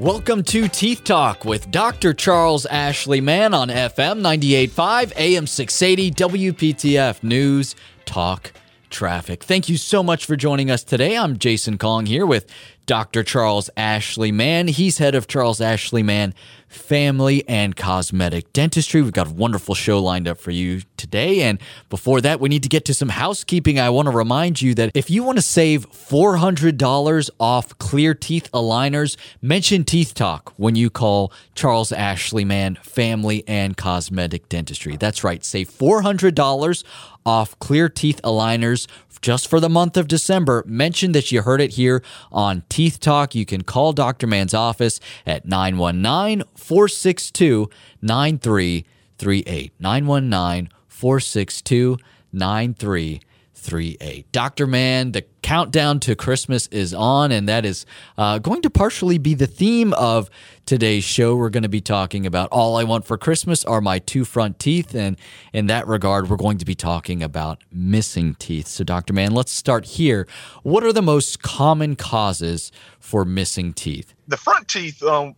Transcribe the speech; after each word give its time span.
Welcome 0.00 0.44
to 0.44 0.68
Teeth 0.68 1.02
Talk 1.02 1.44
with 1.44 1.72
Dr. 1.72 2.14
Charles 2.14 2.66
Ashley 2.66 3.20
Mann 3.20 3.52
on 3.52 3.68
FM 3.68 4.20
98.5, 4.20 5.12
AM 5.16 5.44
680, 5.48 6.12
WPTF 6.12 7.24
News, 7.24 7.74
Talk, 8.04 8.52
Traffic. 8.90 9.42
Thank 9.42 9.68
you 9.68 9.76
so 9.76 10.04
much 10.04 10.24
for 10.24 10.36
joining 10.36 10.70
us 10.70 10.84
today. 10.84 11.18
I'm 11.18 11.36
Jason 11.36 11.78
Kong 11.78 12.06
here 12.06 12.24
with 12.24 12.46
Dr. 12.88 13.22
Charles 13.22 13.68
Ashley 13.76 14.32
Mann. 14.32 14.66
He's 14.66 14.96
head 14.96 15.14
of 15.14 15.28
Charles 15.28 15.60
Ashley 15.60 16.02
Mann 16.02 16.32
family 16.68 17.46
and 17.46 17.76
cosmetic 17.76 18.52
dentistry. 18.52 19.02
We've 19.02 19.12
got 19.12 19.26
a 19.26 19.32
wonderful 19.32 19.74
show 19.74 20.02
lined 20.02 20.26
up 20.26 20.38
for 20.38 20.50
you 20.50 20.82
today. 20.96 21.42
And 21.42 21.58
before 21.90 22.20
that, 22.22 22.40
we 22.40 22.48
need 22.48 22.62
to 22.62 22.68
get 22.68 22.86
to 22.86 22.94
some 22.94 23.10
housekeeping. 23.10 23.78
I 23.78 23.90
want 23.90 24.06
to 24.06 24.16
remind 24.16 24.62
you 24.62 24.74
that 24.74 24.90
if 24.94 25.10
you 25.10 25.22
want 25.22 25.36
to 25.36 25.42
save 25.42 25.90
$400 25.90 27.30
off 27.38 27.78
clear 27.78 28.14
teeth 28.14 28.50
aligners, 28.52 29.16
mention 29.42 29.84
Teeth 29.84 30.14
Talk 30.14 30.54
when 30.56 30.74
you 30.74 30.88
call 30.88 31.30
Charles 31.54 31.92
Ashley 31.92 32.44
Mann 32.44 32.76
Family 32.76 33.44
and 33.46 33.76
Cosmetic 33.76 34.48
Dentistry. 34.48 34.96
That's 34.96 35.22
right, 35.22 35.44
save 35.44 35.70
$400 35.70 36.84
off 37.26 37.58
clear 37.58 37.90
teeth 37.90 38.20
aligners 38.24 38.86
just 39.20 39.48
for 39.48 39.60
the 39.60 39.68
month 39.68 39.96
of 39.96 40.08
December. 40.08 40.64
Mention 40.66 41.12
that 41.12 41.30
you 41.30 41.42
heard 41.42 41.60
it 41.60 41.72
here 41.72 42.02
on 42.30 42.62
Teeth 42.68 42.77
Talk. 42.78 43.34
You 43.34 43.44
can 43.44 43.62
call 43.62 43.92
Dr. 43.92 44.28
Mann's 44.28 44.54
office 44.54 45.00
at 45.26 45.44
919 45.44 46.44
462 46.54 47.68
9338. 48.00 49.72
919 49.80 50.70
462 50.86 51.98
9338. 52.32 54.32
Dr. 54.32 54.66
Mann, 54.68 55.12
the 55.12 55.22
countdown 55.48 55.98
to 55.98 56.14
Christmas 56.14 56.66
is 56.66 56.92
on, 56.92 57.32
and 57.32 57.48
that 57.48 57.64
is 57.64 57.86
uh, 58.18 58.38
going 58.38 58.60
to 58.60 58.68
partially 58.68 59.16
be 59.16 59.32
the 59.32 59.46
theme 59.46 59.94
of 59.94 60.28
today's 60.66 61.04
show. 61.04 61.34
We're 61.36 61.48
going 61.48 61.62
to 61.62 61.70
be 61.70 61.80
talking 61.80 62.26
about 62.26 62.50
all 62.52 62.76
I 62.76 62.84
want 62.84 63.06
for 63.06 63.16
Christmas 63.16 63.64
are 63.64 63.80
my 63.80 63.98
two 63.98 64.26
front 64.26 64.58
teeth. 64.58 64.94
And 64.94 65.18
in 65.54 65.66
that 65.68 65.86
regard, 65.86 66.28
we're 66.28 66.36
going 66.36 66.58
to 66.58 66.66
be 66.66 66.74
talking 66.74 67.22
about 67.22 67.64
missing 67.72 68.34
teeth. 68.34 68.66
So, 68.66 68.84
Dr. 68.84 69.14
Mann, 69.14 69.32
let's 69.32 69.50
start 69.50 69.86
here. 69.86 70.28
What 70.64 70.84
are 70.84 70.92
the 70.92 71.00
most 71.00 71.40
common 71.40 71.96
causes 71.96 72.70
for 73.00 73.24
missing 73.24 73.72
teeth? 73.72 74.12
The 74.26 74.36
front 74.36 74.68
teeth, 74.68 75.02
um, 75.02 75.34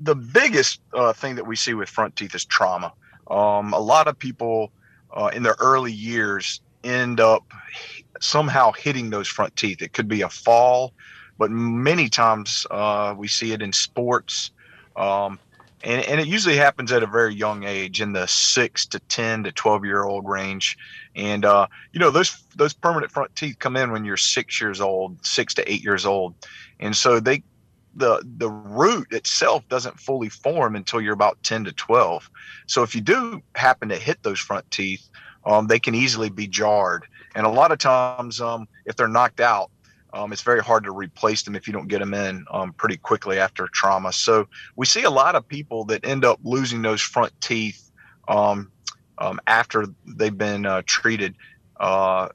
the 0.00 0.14
biggest 0.14 0.80
uh, 0.94 1.12
thing 1.12 1.34
that 1.34 1.46
we 1.46 1.54
see 1.54 1.74
with 1.74 1.90
front 1.90 2.16
teeth 2.16 2.34
is 2.34 2.46
trauma. 2.46 2.90
Um, 3.30 3.74
a 3.74 3.78
lot 3.78 4.08
of 4.08 4.18
people 4.18 4.72
uh, 5.14 5.30
in 5.34 5.42
their 5.42 5.56
early 5.58 5.92
years 5.92 6.62
end 6.82 7.20
up 7.20 7.44
somehow 8.22 8.72
hitting 8.72 9.10
those 9.10 9.28
front 9.28 9.54
teeth. 9.56 9.82
It 9.82 9.92
could 9.92 10.08
be 10.08 10.22
a 10.22 10.28
fall, 10.28 10.92
but 11.38 11.50
many 11.50 12.08
times 12.08 12.66
uh, 12.70 13.14
we 13.16 13.28
see 13.28 13.52
it 13.52 13.62
in 13.62 13.72
sports. 13.72 14.50
Um, 14.96 15.38
and, 15.84 16.04
and, 16.06 16.20
it 16.20 16.28
usually 16.28 16.56
happens 16.56 16.92
at 16.92 17.02
a 17.02 17.06
very 17.06 17.34
young 17.34 17.64
age 17.64 18.00
in 18.00 18.12
the 18.12 18.26
six 18.26 18.86
to 18.86 19.00
10 19.00 19.44
to 19.44 19.52
12 19.52 19.84
year 19.84 20.04
old 20.04 20.28
range. 20.28 20.76
And, 21.16 21.44
uh, 21.44 21.66
you 21.92 21.98
know, 21.98 22.10
those, 22.10 22.44
those 22.54 22.72
permanent 22.72 23.10
front 23.10 23.34
teeth 23.34 23.58
come 23.58 23.76
in 23.76 23.90
when 23.90 24.04
you're 24.04 24.16
six 24.16 24.60
years 24.60 24.80
old, 24.80 25.24
six 25.26 25.54
to 25.54 25.72
eight 25.72 25.82
years 25.82 26.06
old. 26.06 26.34
And 26.78 26.94
so 26.94 27.18
they, 27.18 27.42
the, 27.96 28.22
the 28.36 28.48
root 28.48 29.08
itself 29.12 29.66
doesn't 29.68 29.98
fully 29.98 30.28
form 30.28 30.76
until 30.76 31.00
you're 31.00 31.14
about 31.14 31.42
10 31.42 31.64
to 31.64 31.72
12. 31.72 32.30
So 32.66 32.82
if 32.82 32.94
you 32.94 33.00
do 33.00 33.42
happen 33.56 33.88
to 33.88 33.96
hit 33.96 34.22
those 34.22 34.38
front 34.38 34.70
teeth, 34.70 35.08
um, 35.44 35.66
they 35.66 35.80
can 35.80 35.94
easily 35.94 36.30
be 36.30 36.46
jarred. 36.46 37.06
And 37.34 37.46
a 37.46 37.50
lot 37.50 37.72
of 37.72 37.78
times, 37.78 38.40
um, 38.40 38.68
if 38.86 38.96
they're 38.96 39.08
knocked 39.08 39.40
out, 39.40 39.70
um, 40.14 40.32
it's 40.32 40.42
very 40.42 40.60
hard 40.60 40.84
to 40.84 40.92
replace 40.92 41.42
them 41.42 41.56
if 41.56 41.66
you 41.66 41.72
don't 41.72 41.88
get 41.88 42.00
them 42.00 42.12
in 42.12 42.44
um, 42.50 42.72
pretty 42.74 42.98
quickly 42.98 43.38
after 43.38 43.66
trauma. 43.68 44.12
So 44.12 44.46
we 44.76 44.84
see 44.84 45.04
a 45.04 45.10
lot 45.10 45.34
of 45.34 45.48
people 45.48 45.84
that 45.86 46.04
end 46.04 46.24
up 46.24 46.38
losing 46.42 46.82
those 46.82 47.00
front 47.00 47.32
teeth 47.40 47.90
um, 48.28 48.70
um, 49.18 49.40
after 49.46 49.86
they've 50.06 50.36
been 50.36 50.66
uh, 50.66 50.82
treated 50.84 51.34
uh, 51.80 52.28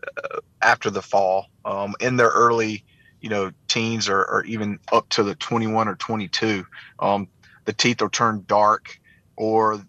after 0.61 0.89
the 0.89 1.01
fall 1.01 1.47
um, 1.65 1.93
in 1.99 2.17
their 2.17 2.29
early, 2.29 2.83
you 3.21 3.29
know, 3.29 3.51
teens 3.67 4.09
or, 4.09 4.23
or, 4.25 4.43
even 4.45 4.79
up 4.91 5.07
to 5.09 5.23
the 5.23 5.35
21 5.35 5.87
or 5.87 5.95
22. 5.95 6.65
Um, 6.99 7.27
the 7.65 7.73
teeth 7.73 8.01
will 8.01 8.09
turn 8.09 8.43
dark 8.47 8.99
or 9.35 9.79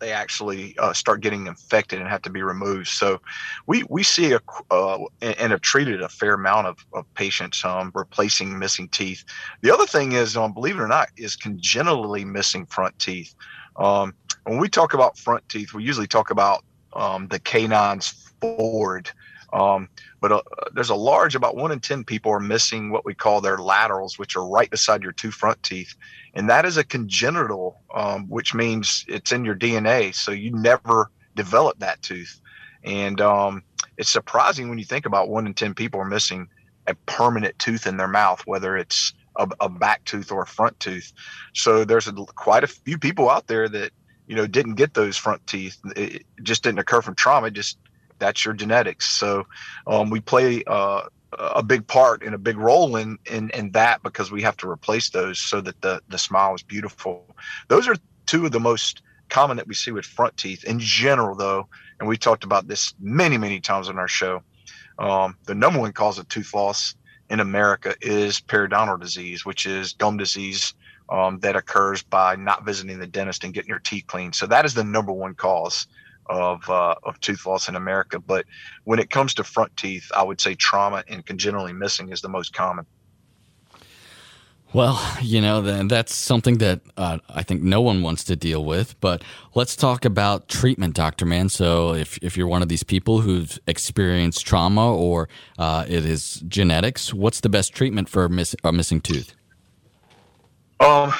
they 0.00 0.12
actually 0.12 0.76
uh, 0.78 0.92
start 0.92 1.20
getting 1.20 1.46
infected 1.46 2.00
and 2.00 2.08
have 2.08 2.22
to 2.22 2.30
be 2.30 2.42
removed. 2.42 2.88
So 2.88 3.20
we 3.66 3.84
we 3.88 4.02
see 4.02 4.32
a 4.32 4.40
uh, 4.70 4.98
and 5.20 5.52
have 5.52 5.60
treated 5.60 6.02
a 6.02 6.08
fair 6.08 6.34
amount 6.34 6.66
of, 6.66 6.78
of 6.92 7.12
patients 7.14 7.64
um, 7.64 7.90
replacing 7.94 8.58
missing 8.58 8.88
teeth. 8.88 9.24
The 9.62 9.72
other 9.72 9.86
thing 9.86 10.12
is, 10.12 10.36
um, 10.36 10.52
believe 10.52 10.76
it 10.76 10.82
or 10.82 10.88
not, 10.88 11.08
is 11.16 11.36
congenitally 11.36 12.24
missing 12.24 12.66
front 12.66 12.98
teeth. 12.98 13.34
Um, 13.76 14.14
when 14.44 14.58
we 14.58 14.68
talk 14.68 14.94
about 14.94 15.18
front 15.18 15.48
teeth, 15.48 15.72
we 15.74 15.84
usually 15.84 16.06
talk 16.06 16.30
about 16.30 16.64
um, 16.94 17.28
the 17.28 17.38
canines 17.38 18.08
forward. 18.40 19.10
Um, 19.52 19.88
but 20.20 20.32
uh, 20.32 20.42
there's 20.74 20.90
a 20.90 20.94
large, 20.94 21.34
about 21.34 21.56
one 21.56 21.72
in 21.72 21.80
10 21.80 22.04
people 22.04 22.32
are 22.32 22.40
missing 22.40 22.90
what 22.90 23.04
we 23.04 23.14
call 23.14 23.40
their 23.40 23.58
laterals, 23.58 24.18
which 24.18 24.36
are 24.36 24.46
right 24.46 24.70
beside 24.70 25.02
your 25.02 25.12
two 25.12 25.30
front 25.30 25.62
teeth. 25.62 25.94
And 26.34 26.50
that 26.50 26.64
is 26.64 26.76
a 26.76 26.84
congenital, 26.84 27.80
um, 27.94 28.28
which 28.28 28.54
means 28.54 29.04
it's 29.08 29.32
in 29.32 29.44
your 29.44 29.56
DNA. 29.56 30.14
So 30.14 30.32
you 30.32 30.52
never 30.52 31.10
develop 31.34 31.78
that 31.78 32.02
tooth. 32.02 32.40
And 32.84 33.20
um, 33.20 33.62
it's 33.96 34.10
surprising 34.10 34.68
when 34.68 34.78
you 34.78 34.84
think 34.84 35.06
about 35.06 35.28
one 35.28 35.46
in 35.46 35.54
10 35.54 35.74
people 35.74 36.00
are 36.00 36.04
missing 36.04 36.48
a 36.86 36.94
permanent 37.06 37.58
tooth 37.58 37.86
in 37.86 37.96
their 37.96 38.08
mouth, 38.08 38.42
whether 38.46 38.76
it's 38.76 39.12
a, 39.36 39.48
a 39.60 39.68
back 39.68 40.04
tooth 40.04 40.30
or 40.32 40.42
a 40.42 40.46
front 40.46 40.78
tooth. 40.80 41.12
So 41.54 41.84
there's 41.84 42.08
a, 42.08 42.12
quite 42.12 42.64
a 42.64 42.68
few 42.68 42.98
people 42.98 43.30
out 43.30 43.46
there 43.46 43.68
that, 43.68 43.92
you 44.26 44.36
know, 44.36 44.46
didn't 44.46 44.74
get 44.74 44.94
those 44.94 45.16
front 45.16 45.46
teeth. 45.46 45.78
It 45.96 46.24
just 46.42 46.62
didn't 46.62 46.80
occur 46.80 47.02
from 47.02 47.14
trauma. 47.14 47.50
Just 47.50 47.78
that's 48.18 48.44
your 48.44 48.54
genetics. 48.54 49.08
So 49.08 49.46
um, 49.86 50.10
we 50.10 50.20
play 50.20 50.62
uh, 50.66 51.02
a 51.38 51.62
big 51.62 51.86
part 51.86 52.22
and 52.22 52.34
a 52.34 52.38
big 52.38 52.56
role 52.56 52.96
in, 52.96 53.18
in 53.30 53.50
in 53.50 53.70
that 53.72 54.02
because 54.02 54.30
we 54.30 54.42
have 54.42 54.56
to 54.58 54.70
replace 54.70 55.10
those 55.10 55.38
so 55.38 55.60
that 55.60 55.80
the 55.82 56.00
the 56.08 56.18
smile 56.18 56.54
is 56.54 56.62
beautiful. 56.62 57.24
Those 57.68 57.88
are 57.88 57.96
two 58.26 58.46
of 58.46 58.52
the 58.52 58.60
most 58.60 59.02
common 59.28 59.56
that 59.58 59.66
we 59.66 59.74
see 59.74 59.90
with 59.90 60.06
front 60.06 60.36
teeth 60.36 60.64
in 60.64 60.78
general, 60.78 61.36
though, 61.36 61.68
and 62.00 62.08
we 62.08 62.16
talked 62.16 62.44
about 62.44 62.68
this 62.68 62.94
many 62.98 63.38
many 63.38 63.60
times 63.60 63.88
on 63.88 63.98
our 63.98 64.08
show. 64.08 64.42
Um, 64.98 65.36
the 65.44 65.54
number 65.54 65.78
one 65.78 65.92
cause 65.92 66.18
of 66.18 66.28
tooth 66.28 66.54
loss 66.54 66.94
in 67.30 67.40
America 67.40 67.94
is 68.00 68.40
periodontal 68.40 69.00
disease, 69.00 69.44
which 69.44 69.66
is 69.66 69.92
gum 69.92 70.16
disease 70.16 70.74
um, 71.10 71.38
that 71.40 71.56
occurs 71.56 72.02
by 72.02 72.36
not 72.36 72.64
visiting 72.64 72.98
the 72.98 73.06
dentist 73.06 73.44
and 73.44 73.54
getting 73.54 73.68
your 73.68 73.78
teeth 73.78 74.06
cleaned. 74.06 74.34
So 74.34 74.46
that 74.46 74.64
is 74.64 74.74
the 74.74 74.84
number 74.84 75.12
one 75.12 75.34
cause 75.34 75.86
of 76.28 76.68
uh, 76.68 76.94
of 77.02 77.18
tooth 77.20 77.46
loss 77.46 77.68
in 77.68 77.76
America. 77.76 78.18
But 78.18 78.46
when 78.84 78.98
it 78.98 79.10
comes 79.10 79.34
to 79.34 79.44
front 79.44 79.76
teeth, 79.76 80.10
I 80.16 80.22
would 80.22 80.40
say 80.40 80.54
trauma 80.54 81.04
and 81.08 81.24
congenitally 81.24 81.72
missing 81.72 82.10
is 82.10 82.20
the 82.20 82.28
most 82.28 82.52
common. 82.52 82.86
Well, 84.74 85.00
you 85.22 85.40
know, 85.40 85.62
then 85.62 85.88
that's 85.88 86.14
something 86.14 86.58
that 86.58 86.80
uh, 86.98 87.18
I 87.30 87.42
think 87.42 87.62
no 87.62 87.80
one 87.80 88.02
wants 88.02 88.22
to 88.24 88.36
deal 88.36 88.62
with. 88.64 89.00
But 89.00 89.22
let's 89.54 89.74
talk 89.74 90.04
about 90.04 90.48
treatment, 90.48 90.94
Doctor 90.94 91.24
Mann. 91.24 91.48
So, 91.48 91.94
if 91.94 92.18
if 92.18 92.36
you're 92.36 92.46
one 92.46 92.60
of 92.60 92.68
these 92.68 92.82
people 92.82 93.22
who've 93.22 93.58
experienced 93.66 94.46
trauma 94.46 94.94
or 94.94 95.30
uh, 95.58 95.86
it 95.88 96.04
is 96.04 96.42
genetics, 96.48 97.14
what's 97.14 97.40
the 97.40 97.48
best 97.48 97.72
treatment 97.72 98.10
for 98.10 98.28
miss, 98.28 98.54
a 98.62 98.70
missing 98.70 99.00
tooth? 99.00 99.34
Um, 100.80 101.14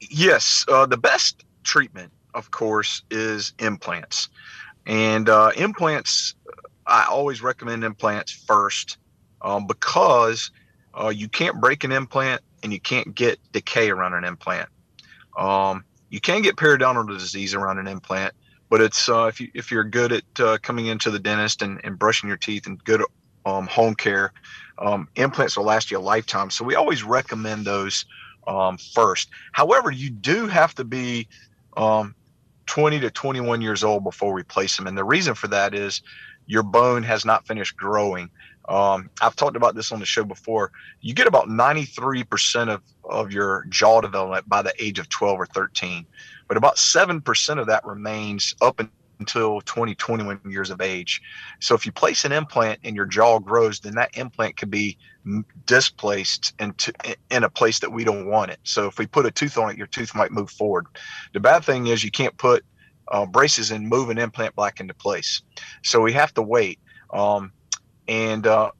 yes, 0.00 0.64
uh, 0.68 0.84
the 0.84 0.98
best 0.98 1.44
treatment 1.64 2.12
of 2.34 2.50
course, 2.50 3.02
is 3.10 3.52
implants. 3.58 4.28
And 4.86 5.28
uh, 5.28 5.52
implants, 5.56 6.34
I 6.86 7.06
always 7.08 7.42
recommend 7.42 7.84
implants 7.84 8.32
first 8.32 8.98
um, 9.42 9.66
because 9.66 10.50
uh, 10.94 11.08
you 11.08 11.28
can't 11.28 11.60
break 11.60 11.84
an 11.84 11.92
implant 11.92 12.42
and 12.62 12.72
you 12.72 12.80
can't 12.80 13.14
get 13.14 13.38
decay 13.52 13.90
around 13.90 14.14
an 14.14 14.24
implant. 14.24 14.68
Um, 15.36 15.84
you 16.10 16.20
can 16.20 16.42
get 16.42 16.56
periodontal 16.56 17.08
disease 17.08 17.54
around 17.54 17.78
an 17.78 17.86
implant, 17.86 18.34
but 18.68 18.80
it's 18.80 19.08
uh, 19.08 19.24
if 19.26 19.40
you 19.40 19.50
if 19.54 19.70
you're 19.70 19.84
good 19.84 20.12
at 20.12 20.40
uh, 20.40 20.58
coming 20.62 20.86
into 20.86 21.10
the 21.10 21.18
dentist 21.18 21.62
and, 21.62 21.80
and 21.84 21.98
brushing 21.98 22.28
your 22.28 22.36
teeth 22.36 22.66
and 22.66 22.82
good 22.84 23.02
um, 23.46 23.66
home 23.66 23.94
care, 23.94 24.32
um, 24.78 25.08
implants 25.16 25.56
will 25.56 25.64
last 25.64 25.90
you 25.90 25.98
a 25.98 26.00
lifetime. 26.00 26.50
So 26.50 26.64
we 26.64 26.74
always 26.74 27.02
recommend 27.02 27.64
those 27.64 28.04
um, 28.46 28.76
first. 28.76 29.30
However, 29.52 29.90
you 29.90 30.10
do 30.10 30.46
have 30.46 30.74
to 30.74 30.84
be 30.84 31.28
um, 31.76 32.14
20 32.66 33.00
to 33.00 33.10
21 33.10 33.60
years 33.60 33.84
old 33.84 34.04
before 34.04 34.32
we 34.32 34.42
place 34.42 34.76
them. 34.76 34.86
And 34.86 34.96
the 34.96 35.04
reason 35.04 35.34
for 35.34 35.48
that 35.48 35.74
is 35.74 36.02
your 36.46 36.62
bone 36.62 37.02
has 37.02 37.24
not 37.24 37.46
finished 37.46 37.76
growing. 37.76 38.30
Um, 38.68 39.10
I've 39.20 39.36
talked 39.36 39.56
about 39.56 39.74
this 39.74 39.92
on 39.92 40.00
the 40.00 40.06
show 40.06 40.24
before. 40.24 40.70
You 41.00 41.14
get 41.14 41.26
about 41.26 41.48
93% 41.48 42.68
of, 42.68 42.82
of 43.04 43.32
your 43.32 43.66
jaw 43.68 44.00
development 44.00 44.48
by 44.48 44.62
the 44.62 44.72
age 44.78 44.98
of 44.98 45.08
12 45.08 45.40
or 45.40 45.46
13, 45.46 46.06
but 46.48 46.56
about 46.56 46.76
7% 46.76 47.58
of 47.58 47.66
that 47.66 47.84
remains 47.84 48.54
up 48.60 48.80
until 49.18 49.60
20, 49.62 49.94
21 49.94 50.40
years 50.48 50.70
of 50.70 50.80
age. 50.80 51.22
So 51.60 51.74
if 51.74 51.86
you 51.86 51.92
place 51.92 52.24
an 52.24 52.32
implant 52.32 52.80
and 52.84 52.96
your 52.96 53.06
jaw 53.06 53.38
grows, 53.38 53.80
then 53.80 53.94
that 53.94 54.16
implant 54.16 54.56
could 54.56 54.70
be 54.70 54.98
displaced 55.66 56.54
into 56.58 56.92
in 57.30 57.44
a 57.44 57.50
place 57.50 57.78
that 57.78 57.90
we 57.90 58.04
don't 58.04 58.26
want 58.26 58.50
it. 58.50 58.58
So 58.64 58.86
if 58.86 58.98
we 58.98 59.06
put 59.06 59.26
a 59.26 59.30
tooth 59.30 59.56
on 59.56 59.70
it, 59.70 59.78
your 59.78 59.86
tooth 59.86 60.14
might 60.14 60.32
move 60.32 60.50
forward. 60.50 60.86
The 61.32 61.40
bad 61.40 61.64
thing 61.64 61.86
is 61.86 62.02
you 62.02 62.10
can't 62.10 62.36
put 62.36 62.64
uh, 63.08 63.26
braces 63.26 63.70
and 63.70 63.88
move 63.88 64.10
an 64.10 64.18
implant 64.18 64.56
back 64.56 64.80
into 64.80 64.94
place. 64.94 65.42
So 65.82 66.00
we 66.00 66.12
have 66.12 66.34
to 66.34 66.42
wait. 66.42 66.78
Um, 67.12 67.52
and 68.08 68.46
uh, 68.46 68.70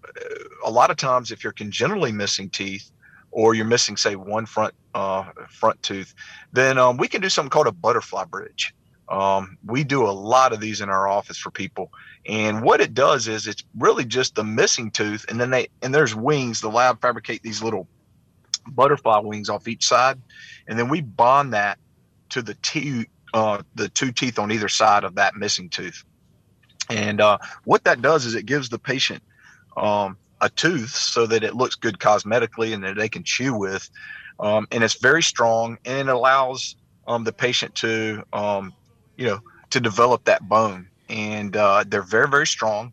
a 0.64 0.70
lot 0.70 0.90
of 0.90 0.96
times, 0.96 1.30
if 1.30 1.44
you're 1.44 1.52
congenitally 1.52 2.12
missing 2.12 2.50
teeth, 2.50 2.90
or 3.30 3.54
you're 3.54 3.64
missing, 3.64 3.96
say, 3.96 4.14
one 4.14 4.46
front 4.46 4.74
uh, 4.94 5.24
front 5.48 5.82
tooth, 5.82 6.14
then 6.52 6.76
um, 6.78 6.98
we 6.98 7.08
can 7.08 7.20
do 7.20 7.28
something 7.28 7.50
called 7.50 7.66
a 7.66 7.72
butterfly 7.72 8.24
bridge. 8.24 8.74
Um, 9.08 9.58
we 9.64 9.84
do 9.84 10.06
a 10.06 10.10
lot 10.10 10.52
of 10.52 10.60
these 10.60 10.80
in 10.80 10.88
our 10.88 11.08
office 11.08 11.36
for 11.36 11.50
people, 11.50 11.92
and 12.26 12.62
what 12.62 12.80
it 12.80 12.94
does 12.94 13.28
is 13.28 13.46
it's 13.46 13.64
really 13.76 14.04
just 14.04 14.34
the 14.34 14.44
missing 14.44 14.90
tooth, 14.90 15.26
and 15.28 15.40
then 15.40 15.50
they 15.50 15.68
and 15.82 15.94
there's 15.94 16.14
wings. 16.14 16.60
The 16.60 16.70
lab 16.70 17.00
fabricate 17.00 17.42
these 17.42 17.62
little 17.62 17.88
butterfly 18.68 19.18
wings 19.18 19.48
off 19.48 19.68
each 19.68 19.86
side, 19.86 20.20
and 20.66 20.78
then 20.78 20.88
we 20.88 21.00
bond 21.00 21.52
that 21.52 21.78
to 22.30 22.42
the 22.42 22.54
two 22.54 23.04
uh, 23.34 23.62
the 23.74 23.88
two 23.88 24.12
teeth 24.12 24.38
on 24.38 24.52
either 24.52 24.68
side 24.68 25.04
of 25.04 25.14
that 25.16 25.34
missing 25.36 25.68
tooth. 25.68 26.04
And 26.90 27.20
uh, 27.20 27.38
what 27.64 27.84
that 27.84 28.02
does 28.02 28.26
is 28.26 28.34
it 28.34 28.46
gives 28.46 28.68
the 28.68 28.78
patient 28.78 29.22
um, 29.76 30.16
a 30.40 30.50
tooth 30.50 30.90
so 30.90 31.26
that 31.26 31.42
it 31.42 31.54
looks 31.54 31.74
good 31.74 31.98
cosmetically 31.98 32.74
and 32.74 32.84
that 32.84 32.96
they 32.96 33.08
can 33.08 33.22
chew 33.24 33.56
with. 33.56 33.88
Um, 34.40 34.66
and 34.70 34.82
it's 34.82 35.00
very 35.00 35.22
strong 35.22 35.78
and 35.84 36.08
it 36.08 36.12
allows 36.14 36.76
um, 37.06 37.24
the 37.24 37.32
patient 37.32 37.74
to, 37.76 38.24
um, 38.32 38.74
you 39.22 39.28
know, 39.28 39.40
to 39.70 39.78
develop 39.78 40.24
that 40.24 40.48
bone. 40.48 40.88
And 41.08 41.56
uh, 41.56 41.84
they're 41.86 42.02
very, 42.02 42.28
very 42.28 42.46
strong. 42.46 42.92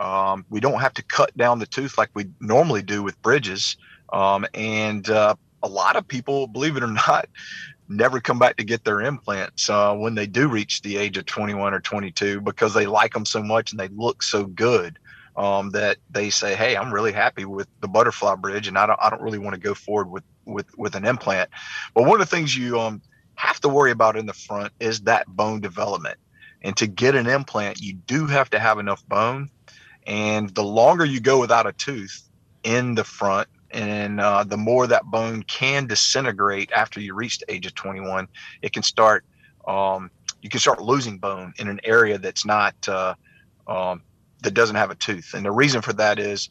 Um, 0.00 0.46
we 0.48 0.58
don't 0.58 0.80
have 0.80 0.94
to 0.94 1.02
cut 1.02 1.36
down 1.36 1.58
the 1.58 1.66
tooth 1.66 1.98
like 1.98 2.08
we 2.14 2.26
normally 2.40 2.80
do 2.80 3.02
with 3.02 3.20
bridges. 3.20 3.76
Um, 4.10 4.46
and 4.54 5.08
uh, 5.10 5.34
a 5.62 5.68
lot 5.68 5.96
of 5.96 6.08
people, 6.08 6.46
believe 6.46 6.78
it 6.78 6.82
or 6.82 6.86
not, 7.08 7.28
never 7.90 8.20
come 8.20 8.38
back 8.38 8.56
to 8.56 8.64
get 8.64 8.84
their 8.84 9.02
implants 9.02 9.68
uh, 9.68 9.94
when 9.94 10.14
they 10.14 10.26
do 10.26 10.48
reach 10.48 10.80
the 10.80 10.96
age 10.96 11.18
of 11.18 11.26
21 11.26 11.74
or 11.74 11.80
22 11.80 12.40
because 12.40 12.72
they 12.72 12.86
like 12.86 13.12
them 13.12 13.26
so 13.26 13.42
much 13.42 13.70
and 13.70 13.78
they 13.78 13.88
look 13.88 14.22
so 14.22 14.44
good 14.44 14.98
um, 15.36 15.70
that 15.70 15.98
they 16.10 16.30
say, 16.30 16.54
"Hey, 16.56 16.76
I'm 16.76 16.92
really 16.92 17.12
happy 17.12 17.44
with 17.44 17.68
the 17.80 17.88
butterfly 17.88 18.36
bridge, 18.36 18.68
and 18.68 18.78
I 18.78 18.86
don't, 18.86 18.98
I 19.02 19.10
don't 19.10 19.20
really 19.20 19.38
want 19.38 19.54
to 19.54 19.60
go 19.60 19.74
forward 19.74 20.10
with 20.10 20.24
with 20.46 20.66
with 20.78 20.94
an 20.94 21.04
implant." 21.04 21.50
But 21.94 22.04
one 22.04 22.20
of 22.20 22.26
the 22.26 22.34
things 22.34 22.56
you 22.56 22.80
um, 22.80 23.02
have 23.36 23.60
to 23.60 23.68
worry 23.68 23.90
about 23.90 24.16
in 24.16 24.26
the 24.26 24.32
front 24.32 24.72
is 24.80 25.02
that 25.02 25.26
bone 25.28 25.60
development, 25.60 26.18
and 26.62 26.76
to 26.76 26.86
get 26.86 27.14
an 27.14 27.26
implant, 27.26 27.80
you 27.80 27.94
do 27.94 28.26
have 28.26 28.50
to 28.50 28.58
have 28.58 28.78
enough 28.78 29.06
bone, 29.08 29.50
and 30.06 30.50
the 30.50 30.64
longer 30.64 31.04
you 31.04 31.20
go 31.20 31.40
without 31.40 31.66
a 31.66 31.72
tooth 31.72 32.28
in 32.64 32.94
the 32.94 33.04
front, 33.04 33.48
and 33.70 34.20
uh, 34.20 34.44
the 34.44 34.56
more 34.56 34.86
that 34.86 35.04
bone 35.04 35.42
can 35.42 35.86
disintegrate 35.86 36.72
after 36.72 37.00
you 37.00 37.14
reach 37.14 37.38
the 37.38 37.52
age 37.52 37.66
of 37.66 37.74
21, 37.74 38.28
it 38.62 38.72
can 38.72 38.82
start. 38.82 39.24
Um, 39.66 40.10
you 40.42 40.48
can 40.48 40.60
start 40.60 40.80
losing 40.80 41.18
bone 41.18 41.52
in 41.58 41.66
an 41.68 41.80
area 41.82 42.18
that's 42.18 42.46
not 42.46 42.74
uh, 42.88 43.14
um, 43.66 44.02
that 44.42 44.54
doesn't 44.54 44.76
have 44.76 44.90
a 44.90 44.94
tooth. 44.94 45.34
And 45.34 45.44
the 45.44 45.50
reason 45.50 45.82
for 45.82 45.92
that 45.94 46.18
is 46.18 46.48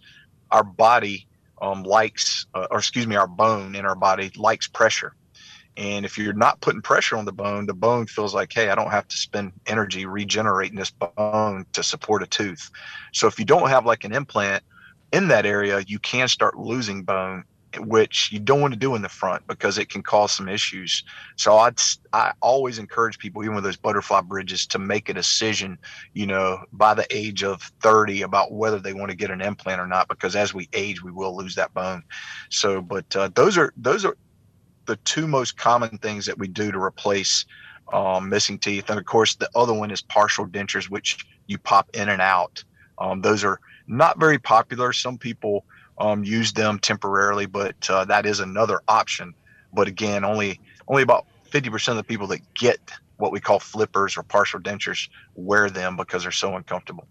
our 0.52 0.64
body 0.64 1.28
um, 1.62 1.84
likes, 1.84 2.46
uh, 2.54 2.68
or 2.70 2.80
excuse 2.80 3.08
me, 3.08 3.16
our 3.16 3.28
bone 3.28 3.76
in 3.76 3.86
our 3.86 3.96
body 3.96 4.32
likes 4.36 4.68
pressure. 4.68 5.14
And 5.78 6.06
if 6.06 6.18
you're 6.18 6.34
not 6.34 6.62
putting 6.62 6.82
pressure 6.82 7.18
on 7.18 7.26
the 7.26 7.34
bone, 7.34 7.66
the 7.66 7.74
bone 7.74 8.08
feels 8.08 8.34
like, 8.34 8.54
hey, 8.54 8.70
I 8.70 8.76
don't 8.76 8.92
have 8.92 9.08
to 9.10 9.18
spend 9.18 9.52
energy 9.66 10.06
regenerating 10.06 10.78
this 10.78 10.92
bone 10.92 11.66
to 11.74 11.84
support 11.84 12.24
a 12.24 12.28
tooth. 12.28 12.70
So 13.14 13.28
if 13.28 13.38
you 13.38 13.46
don't 13.46 13.70
have 13.70 13.86
like 13.86 14.04
an 14.04 14.14
implant 14.14 14.64
in 15.12 15.28
that 15.30 15.46
area, 15.46 15.84
you 15.86 16.00
can 16.00 16.28
start 16.28 16.58
losing 16.58 17.04
bone 17.04 17.44
which 17.80 18.30
you 18.32 18.40
don't 18.40 18.62
want 18.62 18.74
to 18.74 18.80
do 18.80 18.96
in 18.96 19.02
the 19.02 19.10
front 19.10 19.46
because 19.48 19.78
it 19.78 19.90
can 19.90 20.02
cause 20.02 20.32
some 20.32 20.48
issues. 20.48 21.04
So 21.36 21.58
I'd 21.58 21.80
I 22.14 22.34
always 22.42 22.80
encourage 22.80 23.18
people, 23.18 23.44
even 23.44 23.56
with 23.56 23.64
those 23.64 23.78
butterfly 23.78 24.22
bridges, 24.22 24.66
to 24.68 24.80
make 24.80 25.10
a 25.10 25.14
decision, 25.14 25.78
you 26.14 26.26
know, 26.28 26.60
by 26.72 26.94
the 26.94 27.06
age 27.16 27.44
of 27.44 27.62
30 27.82 28.22
about 28.22 28.54
whether 28.54 28.80
they 28.80 28.94
want 28.94 29.12
to 29.12 29.18
get 29.18 29.32
an 29.32 29.42
implant 29.42 29.82
or 29.82 29.88
not, 29.88 30.08
because 30.08 30.36
as 30.36 30.54
we 30.54 30.70
age, 30.74 31.04
we 31.04 31.12
will 31.12 31.36
lose 31.36 31.56
that 31.56 31.74
bone. 31.74 32.04
So, 32.50 32.82
but 32.82 33.14
uh, 33.16 33.30
those 33.36 33.58
are 33.58 33.74
those 33.78 34.06
are 34.06 34.18
the 34.86 34.98
two 34.98 35.28
most 35.28 35.58
common 35.58 35.98
things 35.98 36.26
that 36.26 36.38
we 36.38 36.48
do 36.48 36.72
to 36.72 36.82
replace 36.82 37.46
um, 37.94 38.30
missing 38.30 38.58
teeth, 38.58 38.90
and 38.90 39.00
of 39.00 39.06
course, 39.06 39.36
the 39.36 39.50
other 39.56 39.74
one 39.74 39.92
is 39.92 40.02
partial 40.02 40.48
dentures, 40.48 40.90
which 40.90 41.26
you 41.48 41.58
pop 41.58 41.90
in 41.94 42.10
and 42.10 42.22
out. 42.22 42.64
Um, 42.98 43.22
those 43.22 43.44
are 43.44 43.60
not 43.88 44.20
very 44.20 44.40
popular. 44.40 44.92
Some 44.94 45.18
people 45.18 45.66
um, 46.00 46.24
use 46.24 46.52
them 46.54 46.80
temporarily, 46.80 47.46
but 47.46 47.90
uh, 47.90 48.06
that 48.06 48.26
is 48.26 48.40
another 48.40 48.82
option. 48.88 49.34
But 49.74 49.88
again, 49.88 50.24
only 50.24 50.60
only 50.88 51.04
about 51.04 51.26
50% 51.50 51.90
of 51.90 51.98
the 51.98 52.04
people 52.04 52.28
that 52.28 52.42
get 52.54 52.80
what 53.18 53.32
we 53.32 53.40
call 53.40 53.60
flippers 53.60 54.18
or 54.18 54.24
partial 54.24 54.60
dentures 54.60 55.10
wear 55.36 55.70
them 55.70 55.96
because 55.96 56.24
they're 56.24 56.32
so 56.32 56.56
uncomfortable. 56.56 57.08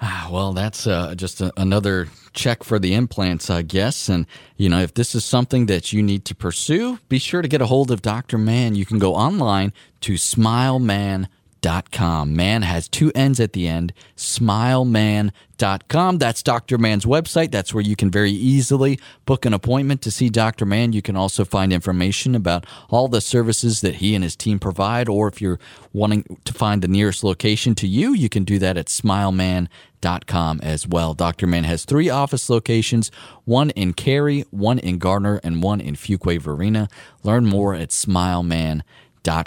Ah, 0.00 0.28
well, 0.30 0.52
that's 0.52 0.86
uh, 0.86 1.14
just 1.14 1.40
a, 1.40 1.52
another 1.56 2.08
check 2.34 2.62
for 2.62 2.78
the 2.78 2.92
implants, 2.94 3.48
I 3.48 3.62
guess. 3.62 4.08
And, 4.08 4.26
you 4.56 4.68
know, 4.68 4.80
if 4.80 4.92
this 4.94 5.14
is 5.14 5.24
something 5.24 5.66
that 5.66 5.92
you 5.92 6.02
need 6.02 6.24
to 6.26 6.34
pursue, 6.34 6.98
be 7.08 7.18
sure 7.18 7.40
to 7.40 7.48
get 7.48 7.62
a 7.62 7.66
hold 7.66 7.90
of 7.90 8.02
Dr. 8.02 8.36
Mann. 8.36 8.74
You 8.74 8.84
can 8.84 8.98
go 8.98 9.14
online 9.14 9.72
to 10.02 10.14
smilemann.com 10.14 11.28
Mann 11.66 12.62
has 12.62 12.88
two 12.88 13.10
N's 13.14 13.40
at 13.40 13.52
the 13.52 13.66
end, 13.66 13.92
smilemann.com. 14.16 16.18
That's 16.18 16.42
Dr. 16.42 16.78
Mann's 16.78 17.04
website. 17.04 17.50
That's 17.50 17.74
where 17.74 17.82
you 17.82 17.96
can 17.96 18.08
very 18.08 18.30
easily 18.30 19.00
book 19.24 19.44
an 19.44 19.52
appointment 19.52 20.00
to 20.02 20.12
see 20.12 20.28
Dr. 20.28 20.64
Mann. 20.64 20.92
You 20.92 21.02
can 21.02 21.16
also 21.16 21.44
find 21.44 21.72
information 21.72 22.36
about 22.36 22.66
all 22.88 23.08
the 23.08 23.20
services 23.20 23.80
that 23.80 23.96
he 23.96 24.14
and 24.14 24.22
his 24.22 24.36
team 24.36 24.60
provide, 24.60 25.08
or 25.08 25.26
if 25.26 25.40
you're 25.40 25.58
wanting 25.92 26.38
to 26.44 26.52
find 26.52 26.82
the 26.82 26.88
nearest 26.88 27.24
location 27.24 27.74
to 27.76 27.88
you, 27.88 28.12
you 28.12 28.28
can 28.28 28.44
do 28.44 28.60
that 28.60 28.76
at 28.76 28.86
smilemann.com 28.86 30.60
as 30.62 30.86
well. 30.86 31.14
Dr. 31.14 31.48
Mann 31.48 31.64
has 31.64 31.84
three 31.84 32.08
office 32.08 32.48
locations 32.48 33.10
one 33.44 33.70
in 33.70 33.92
Cary, 33.92 34.44
one 34.50 34.78
in 34.78 34.98
Garner, 34.98 35.40
and 35.42 35.62
one 35.62 35.80
in 35.80 35.96
Fuquay 35.96 36.40
Varina. 36.40 36.88
Learn 37.24 37.44
more 37.44 37.74
at 37.74 37.90
smilemann.com 37.90 38.84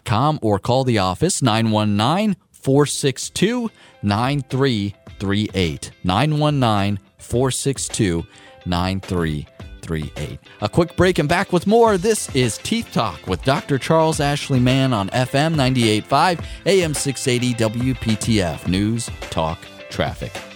com 0.03 0.39
or 0.41 0.59
call 0.59 0.83
the 0.83 0.97
office 0.97 1.41
919 1.41 2.35
462 2.51 3.71
9338. 4.01 5.91
919 6.03 6.99
462 7.17 8.25
9338. 8.65 10.39
A 10.61 10.69
quick 10.69 10.95
break 10.95 11.19
and 11.19 11.29
back 11.29 11.51
with 11.53 11.65
more. 11.65 11.97
This 11.97 12.33
is 12.35 12.57
Teeth 12.59 12.89
Talk 12.91 13.25
with 13.27 13.43
Dr. 13.43 13.77
Charles 13.77 14.19
Ashley 14.19 14.59
Mann 14.59 14.93
on 14.93 15.09
FM 15.09 15.55
985 15.55 16.39
AM 16.65 16.93
680 16.93 17.53
WPTF 17.79 18.67
News 18.67 19.09
Talk 19.29 19.59
Traffic. 19.89 20.48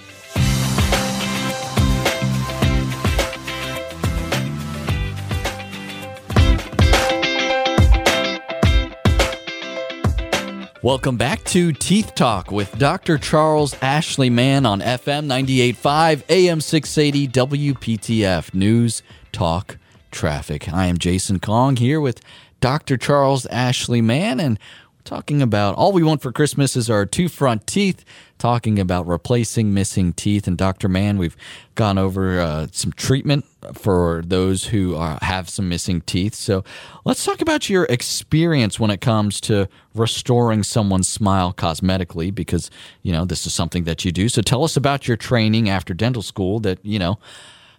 Welcome 10.84 11.16
back 11.16 11.46
to 11.46 11.72
Teeth 11.72 12.14
Talk 12.14 12.52
with 12.52 12.78
Dr. 12.78 13.18
Charles 13.18 13.74
Ashley 13.82 14.30
Mann 14.30 14.66
on 14.66 14.82
FM 14.82 15.28
98.5 15.28 16.24
AM 16.28 16.60
680 16.60 17.28
WPTF 17.30 18.54
News 18.54 19.02
Talk 19.32 19.78
Traffic. 20.12 20.68
I 20.74 20.88
am 20.88 20.98
Jason 20.98 21.40
Kong 21.40 21.78
here 21.78 22.02
with 22.02 22.20
Dr. 22.60 22.98
Charles 22.98 23.46
Ashley 23.46 24.02
Mann, 24.02 24.42
and 24.42 24.60
talking 25.06 25.42
about 25.42 25.76
all 25.76 25.94
we 25.94 26.04
want 26.04 26.22
for 26.22 26.34
Christmas 26.34 26.76
is 26.76 26.90
our 26.90 27.06
two 27.06 27.30
front 27.30 27.66
teeth, 27.66 28.04
talking 28.44 28.78
about 28.78 29.08
replacing 29.08 29.74
missing 29.74 30.12
teeth. 30.12 30.48
And 30.48 30.58
Dr. 30.58 30.90
Mann, 30.90 31.18
we've 31.18 31.38
gone 31.76 31.98
over 31.98 32.42
uh, 32.42 32.68
some 32.74 32.92
treatment 32.92 33.46
for 33.74 34.22
those 34.26 34.66
who 34.66 34.98
are, 34.98 35.18
have 35.22 35.48
some 35.48 35.70
missing 35.70 36.02
teeth. 36.02 36.36
So 36.36 36.62
let's 37.06 37.24
talk 37.24 37.40
about 37.40 37.70
your 37.70 37.86
experience 37.86 38.82
when 38.82 38.92
it 38.92 39.00
comes 39.00 39.40
to 39.42 39.70
restoring 39.96 40.62
someone's 40.64 41.08
smile 41.08 41.54
cosmetically, 41.54 42.36
because, 42.36 42.70
you 43.02 43.14
know, 43.14 43.24
this 43.24 43.46
is 43.46 43.54
something 43.54 43.86
that 43.86 44.04
you 44.04 44.12
do. 44.12 44.28
So 44.28 44.42
tell 44.42 44.66
us 44.66 44.76
about 44.76 45.08
your 45.08 45.16
training 45.16 45.70
after 45.70 45.94
dental 45.94 46.22
school 46.22 46.60
that, 46.60 46.80
you 46.84 47.00
know, 47.00 47.20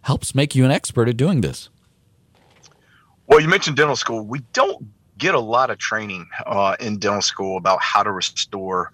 helps 0.01 0.35
make 0.35 0.55
you 0.55 0.65
an 0.65 0.71
expert 0.71 1.11
at 1.11 1.19
doing 1.19 1.43
this. 1.43 1.69
Well, 3.27 3.39
you 3.39 3.49
mentioned 3.49 3.77
dental 3.77 3.97
school. 3.97 4.25
We 4.25 4.41
don't 4.55 4.87
get 5.19 5.35
a 5.35 5.41
lot 5.41 5.69
of 5.69 5.77
training 5.77 6.27
uh, 6.47 6.77
in 6.81 6.99
dental 6.99 7.21
school 7.21 7.59
about 7.59 7.83
how 7.83 8.03
to 8.03 8.11
restore, 8.11 8.93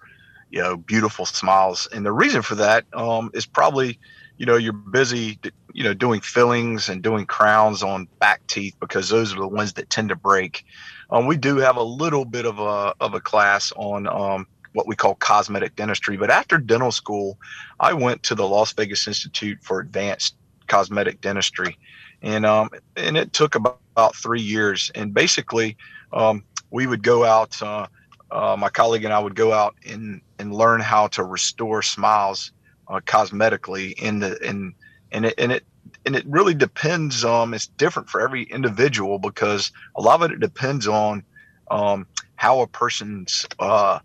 you 0.51 0.61
know, 0.61 0.77
beautiful 0.77 1.25
smiles. 1.25 1.87
And 1.93 2.05
the 2.05 2.11
reason 2.11 2.41
for 2.41 2.55
that 2.55 2.85
um, 2.93 3.31
is 3.33 3.45
probably, 3.45 3.97
you 4.37 4.45
know, 4.45 4.57
you're 4.57 4.73
busy, 4.73 5.39
you 5.73 5.83
know, 5.83 5.93
doing 5.93 6.19
fillings 6.19 6.89
and 6.89 7.01
doing 7.01 7.25
crowns 7.25 7.81
on 7.81 8.07
back 8.19 8.45
teeth 8.47 8.75
because 8.79 9.09
those 9.09 9.33
are 9.33 9.39
the 9.39 9.47
ones 9.47 9.73
that 9.73 9.89
tend 9.89 10.09
to 10.09 10.15
break. 10.15 10.65
Um, 11.09 11.25
we 11.25 11.37
do 11.37 11.57
have 11.57 11.77
a 11.77 11.83
little 11.83 12.25
bit 12.25 12.45
of 12.45 12.59
a 12.59 12.93
of 12.99 13.13
a 13.13 13.19
class 13.19 13.71
on 13.75 14.07
um, 14.07 14.47
what 14.73 14.87
we 14.87 14.95
call 14.95 15.15
cosmetic 15.15 15.75
dentistry. 15.75 16.17
But 16.17 16.29
after 16.29 16.57
dental 16.57 16.91
school, 16.91 17.37
I 17.79 17.93
went 17.93 18.23
to 18.23 18.35
the 18.35 18.47
Las 18.47 18.73
Vegas 18.73 19.07
Institute 19.07 19.59
for 19.61 19.79
Advanced 19.79 20.35
Cosmetic 20.67 21.21
Dentistry, 21.21 21.77
and 22.21 22.45
um, 22.45 22.69
and 22.95 23.17
it 23.17 23.33
took 23.33 23.55
about, 23.55 23.79
about 23.93 24.15
three 24.15 24.41
years. 24.41 24.91
And 24.95 25.13
basically, 25.13 25.77
um, 26.13 26.43
we 26.71 26.87
would 26.87 27.03
go 27.03 27.25
out. 27.25 27.61
Uh, 27.61 27.87
uh, 28.31 28.55
my 28.57 28.69
colleague 28.69 29.03
and 29.03 29.13
I 29.13 29.19
would 29.19 29.35
go 29.35 29.53
out 29.53 29.75
and 29.85 30.21
and 30.39 30.53
learn 30.53 30.81
how 30.81 31.07
to 31.07 31.23
restore 31.23 31.81
smiles 31.81 32.51
uh, 32.87 32.99
cosmetically 33.01 33.93
in 34.01 34.19
the 34.19 34.37
in 34.47 34.73
and 35.11 35.25
it 35.25 35.35
and 35.37 35.51
it 35.51 35.65
and 36.05 36.15
it 36.15 36.25
really 36.27 36.53
depends 36.53 37.25
um 37.25 37.53
it's 37.53 37.67
different 37.67 38.09
for 38.09 38.21
every 38.21 38.43
individual 38.43 39.19
because 39.19 39.71
a 39.97 40.01
lot 40.01 40.21
of 40.21 40.31
it 40.31 40.39
depends 40.39 40.87
on 40.87 41.23
um 41.69 42.07
how 42.35 42.61
a 42.61 42.67
person's 42.67 43.45
uh 43.59 43.99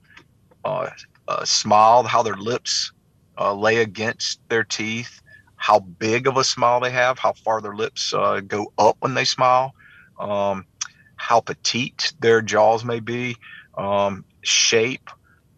uh, 0.64 0.90
uh 1.28 1.44
smile 1.44 2.02
how 2.02 2.22
their 2.22 2.36
lips 2.36 2.92
uh, 3.38 3.54
lay 3.54 3.76
against 3.78 4.40
their 4.48 4.64
teeth 4.64 5.20
how 5.56 5.78
big 5.78 6.26
of 6.26 6.36
a 6.36 6.44
smile 6.44 6.80
they 6.80 6.90
have 6.90 7.18
how 7.18 7.32
far 7.44 7.60
their 7.60 7.74
lips 7.76 8.12
uh, 8.14 8.40
go 8.40 8.72
up 8.78 8.96
when 9.00 9.14
they 9.14 9.24
smile 9.24 9.72
um 10.18 10.64
how 11.16 11.40
petite 11.40 12.12
their 12.20 12.42
jaws 12.42 12.84
may 12.84 13.00
be 13.00 13.36
um 13.76 14.24
shape 14.42 15.10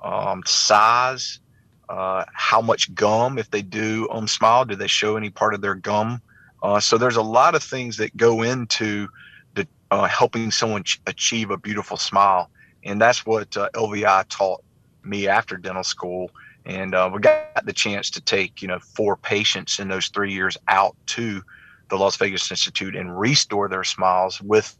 um 0.02 0.42
size 0.46 1.40
uh, 1.88 2.24
how 2.34 2.60
much 2.60 2.94
gum, 2.94 3.38
if 3.38 3.50
they 3.50 3.62
do 3.62 4.08
um, 4.10 4.28
smile, 4.28 4.64
do 4.64 4.76
they 4.76 4.86
show 4.86 5.16
any 5.16 5.30
part 5.30 5.54
of 5.54 5.60
their 5.60 5.74
gum? 5.74 6.20
Uh, 6.62 6.80
so 6.80 6.98
there's 6.98 7.16
a 7.16 7.22
lot 7.22 7.54
of 7.54 7.62
things 7.62 7.96
that 7.96 8.16
go 8.16 8.42
into 8.42 9.08
the, 9.54 9.66
uh, 9.90 10.06
helping 10.06 10.50
someone 10.50 10.82
ch- 10.84 11.00
achieve 11.06 11.50
a 11.50 11.56
beautiful 11.56 11.96
smile, 11.96 12.50
and 12.84 13.00
that's 13.00 13.24
what 13.24 13.56
uh, 13.56 13.68
LVI 13.74 14.26
taught 14.28 14.62
me 15.02 15.28
after 15.28 15.56
dental 15.56 15.84
school. 15.84 16.30
And 16.66 16.94
uh, 16.94 17.08
we 17.12 17.20
got 17.20 17.64
the 17.64 17.72
chance 17.72 18.10
to 18.10 18.20
take 18.20 18.60
you 18.60 18.68
know 18.68 18.78
four 18.80 19.16
patients 19.16 19.78
in 19.78 19.88
those 19.88 20.08
three 20.08 20.32
years 20.32 20.56
out 20.68 20.94
to 21.08 21.40
the 21.88 21.96
Las 21.96 22.16
Vegas 22.16 22.50
Institute 22.50 22.94
and 22.94 23.18
restore 23.18 23.68
their 23.68 23.84
smiles 23.84 24.42
with 24.42 24.76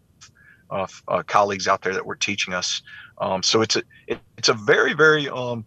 uh, 0.70 1.22
colleagues 1.26 1.68
out 1.68 1.82
there 1.82 1.94
that 1.94 2.04
were 2.04 2.16
teaching 2.16 2.54
us. 2.54 2.82
Um, 3.18 3.42
so 3.42 3.62
it's 3.62 3.76
a 3.76 3.82
it, 4.06 4.18
it's 4.36 4.48
a 4.48 4.54
very 4.54 4.94
very 4.94 5.28
um, 5.28 5.64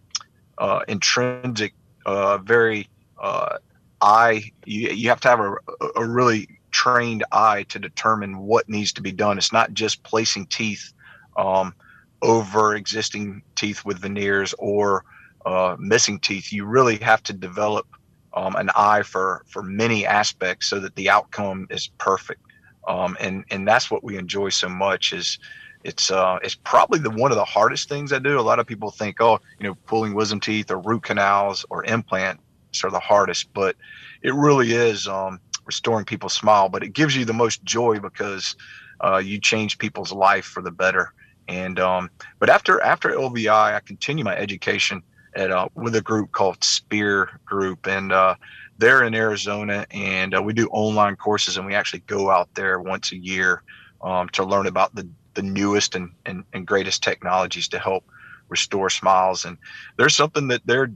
uh, 0.58 0.80
intrinsic, 0.88 1.74
uh, 2.06 2.38
very 2.38 2.88
uh, 3.20 3.58
eye. 4.00 4.42
You, 4.64 4.90
you 4.90 5.08
have 5.08 5.20
to 5.20 5.28
have 5.28 5.40
a, 5.40 5.54
a 5.96 6.06
really 6.06 6.48
trained 6.70 7.24
eye 7.32 7.64
to 7.68 7.78
determine 7.78 8.38
what 8.38 8.68
needs 8.68 8.92
to 8.94 9.02
be 9.02 9.12
done. 9.12 9.38
It's 9.38 9.52
not 9.52 9.74
just 9.74 10.02
placing 10.02 10.46
teeth 10.46 10.92
um, 11.36 11.74
over 12.22 12.74
existing 12.74 13.42
teeth 13.56 13.84
with 13.84 13.98
veneers 13.98 14.54
or 14.58 15.04
uh, 15.44 15.76
missing 15.78 16.18
teeth. 16.20 16.52
You 16.52 16.64
really 16.64 16.96
have 16.98 17.22
to 17.24 17.32
develop 17.32 17.86
um, 18.34 18.56
an 18.56 18.70
eye 18.74 19.02
for 19.02 19.44
for 19.46 19.62
many 19.62 20.06
aspects 20.06 20.68
so 20.68 20.80
that 20.80 20.94
the 20.94 21.10
outcome 21.10 21.66
is 21.70 21.88
perfect. 21.98 22.40
Um, 22.88 23.16
and 23.20 23.44
and 23.50 23.66
that's 23.66 23.90
what 23.90 24.04
we 24.04 24.16
enjoy 24.16 24.48
so 24.48 24.68
much 24.68 25.12
is 25.12 25.38
it's 25.84 26.10
uh, 26.10 26.38
it's 26.42 26.54
probably 26.54 26.98
the 26.98 27.10
one 27.10 27.30
of 27.30 27.36
the 27.36 27.44
hardest 27.44 27.88
things 27.88 28.12
I 28.12 28.18
do. 28.18 28.38
A 28.38 28.40
lot 28.40 28.58
of 28.58 28.66
people 28.66 28.90
think, 28.90 29.20
oh, 29.20 29.38
you 29.58 29.66
know, 29.66 29.74
pulling 29.86 30.14
wisdom 30.14 30.40
teeth 30.40 30.70
or 30.70 30.78
root 30.78 31.02
canals 31.02 31.64
or 31.70 31.84
implants 31.84 32.40
are 32.84 32.90
the 32.90 33.00
hardest, 33.00 33.52
but 33.52 33.76
it 34.22 34.34
really 34.34 34.72
is 34.72 35.06
um, 35.06 35.40
restoring 35.66 36.04
people's 36.04 36.32
smile. 36.32 36.68
But 36.68 36.82
it 36.82 36.92
gives 36.92 37.16
you 37.16 37.24
the 37.24 37.32
most 37.32 37.62
joy 37.64 37.98
because 37.98 38.56
uh, 39.02 39.18
you 39.18 39.40
change 39.40 39.78
people's 39.78 40.12
life 40.12 40.44
for 40.44 40.62
the 40.62 40.70
better. 40.70 41.12
And 41.48 41.80
um, 41.80 42.10
but 42.38 42.48
after 42.48 42.80
after 42.82 43.10
LVI, 43.10 43.74
I 43.74 43.80
continue 43.80 44.24
my 44.24 44.36
education 44.36 45.02
at 45.34 45.50
uh, 45.50 45.68
with 45.74 45.96
a 45.96 46.02
group 46.02 46.32
called 46.32 46.62
Spear 46.62 47.40
Group, 47.44 47.86
and 47.86 48.12
uh, 48.12 48.36
they're 48.82 49.04
in 49.04 49.14
Arizona, 49.14 49.86
and 49.92 50.34
uh, 50.34 50.42
we 50.42 50.52
do 50.52 50.66
online 50.72 51.14
courses, 51.14 51.56
and 51.56 51.64
we 51.64 51.72
actually 51.72 52.00
go 52.00 52.30
out 52.30 52.52
there 52.54 52.80
once 52.80 53.12
a 53.12 53.16
year 53.16 53.62
um, 54.02 54.28
to 54.30 54.42
learn 54.44 54.66
about 54.66 54.92
the 54.96 55.08
the 55.34 55.42
newest 55.42 55.94
and, 55.94 56.10
and, 56.26 56.44
and 56.52 56.66
greatest 56.66 57.02
technologies 57.02 57.68
to 57.68 57.78
help 57.78 58.04
restore 58.48 58.90
smiles. 58.90 59.46
And 59.46 59.56
there's 59.96 60.14
something 60.14 60.48
that 60.48 60.60
they're 60.66 60.92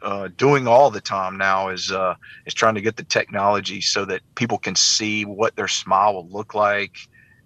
uh, 0.00 0.28
doing 0.36 0.66
all 0.66 0.90
the 0.90 1.00
time 1.00 1.36
now 1.36 1.68
is 1.68 1.90
uh, 1.90 2.14
is 2.46 2.54
trying 2.54 2.76
to 2.76 2.80
get 2.80 2.96
the 2.96 3.02
technology 3.02 3.80
so 3.80 4.04
that 4.04 4.20
people 4.36 4.56
can 4.56 4.76
see 4.76 5.24
what 5.24 5.56
their 5.56 5.68
smile 5.68 6.14
will 6.14 6.28
look 6.28 6.54
like 6.54 6.96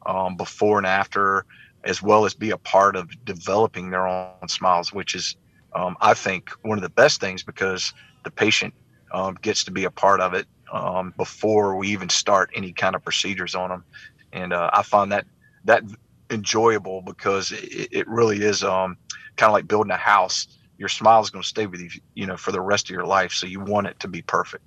um, 0.04 0.36
before 0.36 0.76
and 0.76 0.86
after, 0.86 1.46
as 1.84 2.02
well 2.02 2.26
as 2.26 2.34
be 2.34 2.50
a 2.50 2.58
part 2.58 2.96
of 2.96 3.08
developing 3.24 3.88
their 3.88 4.06
own 4.06 4.46
smiles, 4.48 4.92
which 4.92 5.14
is 5.14 5.36
um, 5.74 5.96
I 6.02 6.12
think 6.12 6.50
one 6.62 6.76
of 6.76 6.82
the 6.82 6.90
best 6.90 7.18
things 7.18 7.42
because 7.42 7.94
the 8.24 8.30
patient 8.30 8.74
um, 9.12 9.36
gets 9.42 9.64
to 9.64 9.70
be 9.70 9.84
a 9.84 9.90
part 9.90 10.20
of 10.20 10.34
it 10.34 10.46
um, 10.72 11.12
before 11.16 11.76
we 11.76 11.88
even 11.88 12.08
start 12.08 12.50
any 12.54 12.72
kind 12.72 12.94
of 12.94 13.02
procedures 13.02 13.54
on 13.54 13.70
them, 13.70 13.84
and 14.32 14.52
uh, 14.52 14.70
I 14.72 14.82
find 14.82 15.12
that 15.12 15.26
that 15.64 15.82
enjoyable 16.30 17.02
because 17.02 17.52
it, 17.52 17.88
it 17.90 18.08
really 18.08 18.42
is 18.42 18.62
um, 18.62 18.96
kind 19.36 19.50
of 19.50 19.52
like 19.52 19.66
building 19.66 19.90
a 19.90 19.96
house. 19.96 20.46
Your 20.78 20.88
smile 20.88 21.20
is 21.20 21.30
going 21.30 21.42
to 21.42 21.48
stay 21.48 21.66
with 21.66 21.80
you, 21.80 21.90
you 22.14 22.26
know, 22.26 22.36
for 22.36 22.52
the 22.52 22.60
rest 22.60 22.86
of 22.86 22.90
your 22.90 23.04
life. 23.04 23.32
So 23.32 23.46
you 23.46 23.60
want 23.60 23.86
it 23.86 24.00
to 24.00 24.08
be 24.08 24.22
perfect. 24.22 24.64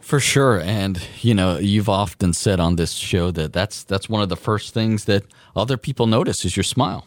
For 0.00 0.20
sure, 0.20 0.60
and 0.60 1.00
you 1.22 1.32
know, 1.32 1.58
you've 1.58 1.88
often 1.88 2.34
said 2.34 2.60
on 2.60 2.76
this 2.76 2.92
show 2.92 3.30
that 3.30 3.54
that's 3.54 3.84
that's 3.84 4.08
one 4.08 4.22
of 4.22 4.28
the 4.28 4.36
first 4.36 4.74
things 4.74 5.06
that 5.06 5.24
other 5.56 5.78
people 5.78 6.06
notice 6.06 6.44
is 6.44 6.56
your 6.56 6.64
smile. 6.64 7.06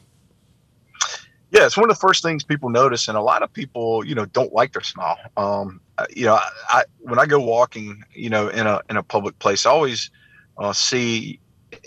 Yeah, 1.51 1.65
it's 1.65 1.77
one 1.77 1.89
of 1.89 1.95
the 1.95 1.99
first 1.99 2.23
things 2.23 2.43
people 2.43 2.69
notice, 2.69 3.07
and 3.07 3.17
a 3.17 3.21
lot 3.21 3.41
of 3.41 3.51
people, 3.53 4.05
you 4.05 4.13
know, 4.13 4.25
don't 4.25 4.51
like 4.51 4.73
their 4.73 4.81
smile. 4.81 5.17
Um, 5.37 5.79
you 6.09 6.25
know, 6.25 6.35
I, 6.35 6.49
I, 6.69 6.83
when 6.99 7.19
I 7.19 7.25
go 7.25 7.39
walking, 7.39 8.03
you 8.13 8.29
know, 8.29 8.49
in 8.49 8.67
a 8.67 8.81
in 8.89 8.97
a 8.97 9.03
public 9.03 9.39
place, 9.39 9.65
I 9.65 9.69
always 9.69 10.11
uh, 10.57 10.73
see 10.73 11.39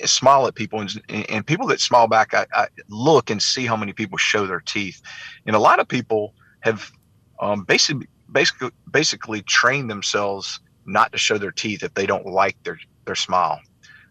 smile 0.04 0.46
at 0.46 0.54
people 0.54 0.80
and, 0.80 1.02
and 1.08 1.46
people 1.46 1.66
that 1.66 1.80
smile 1.80 2.06
back 2.06 2.34
I, 2.34 2.46
I, 2.52 2.68
look 2.88 3.30
and 3.30 3.42
see 3.42 3.64
how 3.66 3.76
many 3.76 3.92
people 3.92 4.18
show 4.18 4.46
their 4.46 4.60
teeth. 4.60 5.00
And 5.46 5.56
a 5.56 5.58
lot 5.58 5.80
of 5.80 5.88
people 5.88 6.34
have 6.60 6.90
um, 7.40 7.64
basically 7.64 8.06
basically 8.32 8.70
basically 8.90 9.42
trained 9.42 9.90
themselves 9.90 10.60
not 10.86 11.12
to 11.12 11.18
show 11.18 11.36
their 11.36 11.50
teeth 11.50 11.82
if 11.82 11.92
they 11.94 12.06
don't 12.06 12.26
like 12.26 12.56
their 12.62 12.78
their 13.04 13.14
smile. 13.14 13.60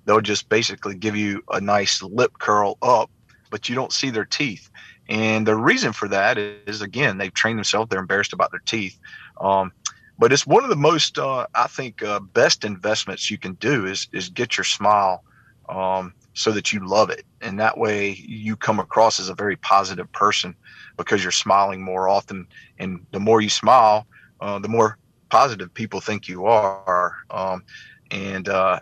They'll 0.06 0.22
just 0.22 0.48
basically 0.48 0.96
give 0.96 1.16
you 1.16 1.44
a 1.50 1.60
nice 1.60 2.04
lip 2.04 2.34
curl 2.38 2.78
up 2.84 3.10
but 3.50 3.68
you 3.68 3.76
don't 3.76 3.92
see 3.92 4.10
their 4.10 4.26
teeth 4.26 4.70
and 5.10 5.46
the 5.46 5.56
reason 5.56 5.92
for 5.92 6.08
that 6.08 6.38
is 6.38 6.82
again 6.82 7.18
they've 7.18 7.34
trained 7.34 7.60
themselves 7.60 7.90
they're 7.90 8.00
embarrassed 8.00 8.34
about 8.34 8.52
their 8.52 8.64
teeth 8.66 8.98
um, 9.42 9.72
but 10.18 10.32
it's 10.32 10.48
one 10.48 10.64
of 10.64 10.70
the 10.70 10.76
most 10.76 11.18
uh, 11.20 11.46
i 11.56 11.68
think 11.68 12.02
uh, 12.04 12.20
best 12.34 12.64
investments 12.64 13.30
you 13.30 13.38
can 13.38 13.54
do 13.56 13.86
is 13.86 14.08
is 14.14 14.30
get 14.30 14.58
your 14.58 14.66
smile 14.66 15.24
um, 15.70 16.14
so 16.34 16.52
that 16.52 16.74
you 16.74 16.86
love 16.86 17.10
it. 17.10 17.26
And 17.42 17.60
that 17.60 17.78
way 17.78 18.12
you 18.12 18.56
come 18.56 18.80
across 18.80 19.20
as 19.20 19.30
a 19.30 19.36
very 19.36 19.56
positive 19.58 20.12
person 20.12 20.56
because 20.98 21.24
you're 21.24 21.32
smiling 21.32 21.82
more 21.82 22.10
often. 22.10 22.48
And 22.78 23.06
the 23.12 23.20
more 23.20 23.42
you 23.42 23.50
smile, 23.50 24.06
uh, 24.42 24.60
the 24.60 24.68
more 24.68 24.98
positive 25.30 25.74
people 25.74 26.02
think 26.02 26.28
you 26.28 26.46
are. 26.46 27.14
Um, 27.30 27.64
and 28.12 28.50
uh, 28.50 28.80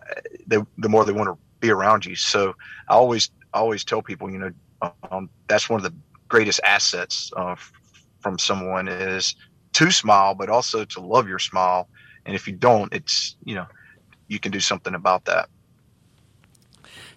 the 0.47 0.89
more 0.89 1.03
they 1.03 1.11
want 1.11 1.27
to 1.27 1.37
be 1.59 1.69
around 1.69 2.05
you. 2.05 2.15
So 2.15 2.53
I 2.87 2.93
always, 2.93 3.29
always 3.53 3.83
tell 3.83 4.01
people, 4.01 4.31
you 4.31 4.39
know, 4.39 4.51
um, 5.11 5.29
that's 5.47 5.69
one 5.69 5.83
of 5.83 5.83
the 5.83 5.97
greatest 6.27 6.59
assets 6.63 7.31
uh, 7.35 7.55
from 8.19 8.37
someone 8.37 8.87
is 8.87 9.35
to 9.73 9.91
smile, 9.91 10.33
but 10.33 10.49
also 10.49 10.85
to 10.85 10.99
love 10.99 11.27
your 11.27 11.39
smile. 11.39 11.87
And 12.25 12.35
if 12.35 12.47
you 12.47 12.53
don't, 12.53 12.93
it's, 12.93 13.35
you 13.43 13.55
know, 13.55 13.67
you 14.27 14.39
can 14.39 14.51
do 14.51 14.59
something 14.59 14.93
about 14.93 15.25
that. 15.25 15.49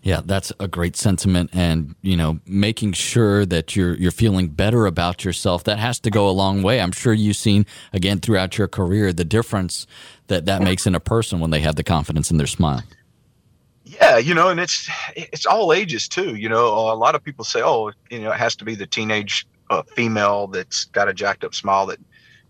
Yeah, 0.02 0.22
that's 0.24 0.50
a 0.58 0.66
great 0.66 0.96
sentiment, 0.96 1.50
and 1.52 1.94
you 2.00 2.16
know, 2.16 2.40
making 2.46 2.92
sure 2.92 3.44
that 3.44 3.76
you're 3.76 3.94
you're 3.96 4.10
feeling 4.10 4.48
better 4.48 4.86
about 4.86 5.26
yourself 5.26 5.64
that 5.64 5.78
has 5.78 6.00
to 6.00 6.10
go 6.10 6.26
a 6.26 6.30
long 6.30 6.62
way. 6.62 6.80
I'm 6.80 6.92
sure 6.92 7.12
you've 7.12 7.36
seen 7.36 7.66
again 7.92 8.18
throughout 8.18 8.56
your 8.56 8.66
career 8.66 9.12
the 9.12 9.26
difference 9.26 9.86
that 10.28 10.46
that 10.46 10.62
makes 10.62 10.86
in 10.86 10.94
a 10.94 11.00
person 11.00 11.38
when 11.38 11.50
they 11.50 11.60
have 11.60 11.76
the 11.76 11.84
confidence 11.84 12.30
in 12.30 12.38
their 12.38 12.46
smile. 12.46 12.82
Yeah, 13.92 14.18
you 14.18 14.34
know, 14.34 14.48
and 14.48 14.60
it's 14.60 14.88
it's 15.16 15.46
all 15.46 15.72
ages 15.72 16.06
too. 16.06 16.36
You 16.36 16.48
know, 16.48 16.66
a 16.66 16.94
lot 16.94 17.14
of 17.14 17.24
people 17.24 17.44
say, 17.44 17.60
oh, 17.62 17.92
you 18.10 18.20
know, 18.20 18.30
it 18.30 18.38
has 18.38 18.54
to 18.56 18.64
be 18.64 18.74
the 18.74 18.86
teenage 18.86 19.46
uh, 19.70 19.82
female 19.82 20.46
that's 20.46 20.84
got 20.86 21.08
a 21.08 21.14
jacked 21.14 21.44
up 21.44 21.54
smile 21.54 21.86
that 21.86 21.98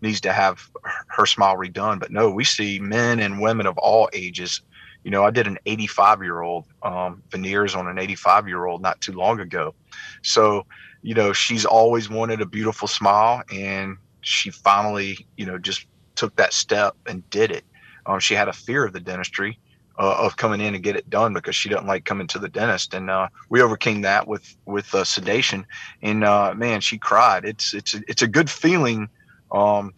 needs 0.01 0.21
to 0.21 0.33
have 0.33 0.69
her 1.07 1.25
smile 1.25 1.55
redone. 1.57 1.99
But 1.99 2.11
no, 2.11 2.29
we 2.29 2.43
see 2.43 2.79
men 2.79 3.19
and 3.19 3.41
women 3.41 3.65
of 3.65 3.77
all 3.77 4.09
ages 4.13 4.61
you 5.03 5.11
know, 5.11 5.23
I 5.23 5.31
did 5.31 5.47
an 5.47 5.57
85 5.65 6.21
year 6.21 6.41
old 6.41 6.65
um, 6.83 7.23
veneers 7.31 7.75
on 7.75 7.87
an 7.87 7.97
85 7.97 8.47
year 8.47 8.65
old 8.65 8.81
not 8.81 9.01
too 9.01 9.13
long 9.13 9.39
ago. 9.39 9.73
So, 10.21 10.65
you 11.01 11.15
know, 11.15 11.33
she's 11.33 11.65
always 11.65 12.09
wanted 12.09 12.41
a 12.41 12.45
beautiful 12.45 12.87
smile, 12.87 13.41
and 13.51 13.97
she 14.21 14.51
finally, 14.51 15.25
you 15.37 15.45
know, 15.45 15.57
just 15.57 15.87
took 16.15 16.35
that 16.35 16.53
step 16.53 16.95
and 17.07 17.27
did 17.31 17.51
it. 17.51 17.63
Um, 18.05 18.19
she 18.19 18.35
had 18.35 18.47
a 18.47 18.53
fear 18.53 18.85
of 18.85 18.93
the 18.93 18.99
dentistry 18.99 19.57
uh, 20.01 20.15
of 20.17 20.35
coming 20.35 20.59
in 20.59 20.73
and 20.73 20.83
get 20.83 20.95
it 20.95 21.07
done 21.11 21.31
because 21.31 21.55
she 21.55 21.69
doesn't 21.69 21.85
like 21.85 22.05
coming 22.05 22.25
to 22.25 22.39
the 22.39 22.49
dentist. 22.49 22.95
And 22.95 23.09
uh, 23.09 23.27
we 23.51 23.61
overcame 23.61 24.01
that 24.01 24.27
with 24.27 24.43
with 24.65 24.93
uh, 24.95 25.03
sedation. 25.03 25.63
And 26.01 26.23
uh, 26.23 26.55
man, 26.55 26.81
she 26.81 26.97
cried. 26.97 27.45
It's 27.45 27.71
it's 27.75 27.93
it's 28.07 28.23
a 28.23 28.27
good 28.27 28.49
feeling, 28.49 29.09
um, 29.51 29.93